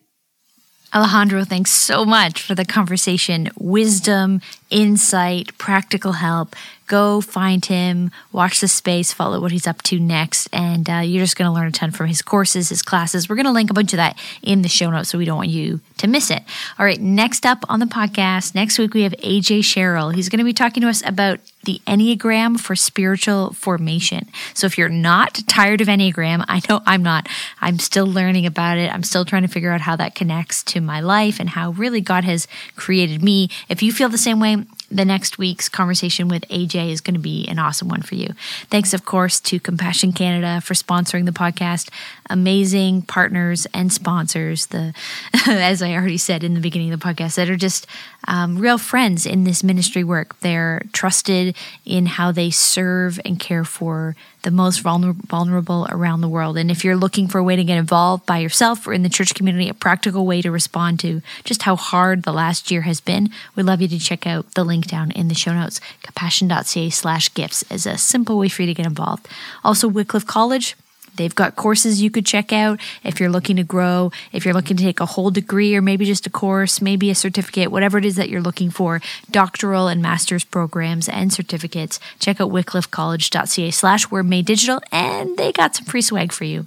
[0.94, 4.42] Alejandro, thanks so much for the conversation, wisdom,
[4.72, 6.56] insight, practical help
[6.92, 11.22] go find him, watch the space, follow what he's up to next, and uh, you're
[11.22, 13.30] just going to learn a ton from his courses, his classes.
[13.30, 15.38] We're going to link a bunch of that in the show notes, so we don't
[15.38, 16.42] want you to miss it.
[16.78, 20.10] All right, next up on the podcast, next week we have AJ Sherrill.
[20.10, 24.28] He's going to be talking to us about the Enneagram for spiritual formation.
[24.52, 27.28] So if you're not tired of Enneagram, I know I'm not.
[27.60, 28.92] I'm still learning about it.
[28.92, 32.00] I'm still trying to figure out how that connects to my life and how really
[32.00, 33.48] God has created me.
[33.68, 37.14] If you feel the same way, um, the next week's conversation with AJ is going
[37.14, 38.28] to be an awesome one for you.
[38.70, 41.88] Thanks, of course, to Compassion Canada for sponsoring the podcast.
[42.28, 44.94] Amazing partners and sponsors, the
[45.46, 47.86] as I already said in the beginning of the podcast, that are just
[48.28, 50.38] um, real friends in this ministry work.
[50.40, 56.56] They're trusted in how they serve and care for the most vulnerable around the world.
[56.56, 59.08] And if you're looking for a way to get involved by yourself or in the
[59.08, 63.00] church community, a practical way to respond to just how hard the last year has
[63.00, 65.80] been, we'd love you to check out the link down in the show notes.
[66.02, 69.28] Compassion.ca slash gifts is a simple way for you to get involved.
[69.64, 70.76] Also, Wycliffe College
[71.16, 74.76] They've got courses you could check out if you're looking to grow, if you're looking
[74.78, 78.04] to take a whole degree or maybe just a course, maybe a certificate, whatever it
[78.04, 82.00] is that you're looking for, doctoral and master's programs and certificates.
[82.18, 86.66] Check out wycliffecollege.ca slash word made digital and they got some free swag for you.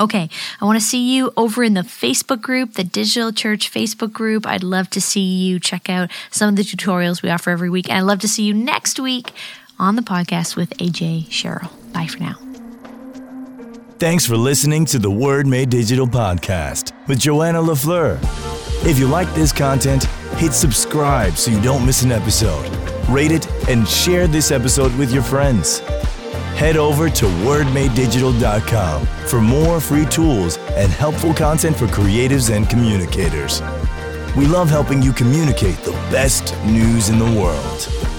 [0.00, 0.28] Okay,
[0.60, 4.46] I want to see you over in the Facebook group, the Digital Church Facebook group.
[4.46, 7.88] I'd love to see you check out some of the tutorials we offer every week.
[7.88, 9.32] And I'd love to see you next week
[9.78, 11.70] on the podcast with AJ Sherrill.
[11.92, 12.38] Bye for now.
[13.98, 18.18] Thanks for listening to the Word Made Digital podcast with Joanna LaFleur.
[18.84, 20.04] If you like this content,
[20.36, 22.68] hit subscribe so you don't miss an episode.
[23.08, 25.82] Rate it and share this episode with your friends.
[26.54, 33.60] Head over to wordmadedigital.com for more free tools and helpful content for creatives and communicators.
[34.36, 38.11] We love helping you communicate the best news in the world.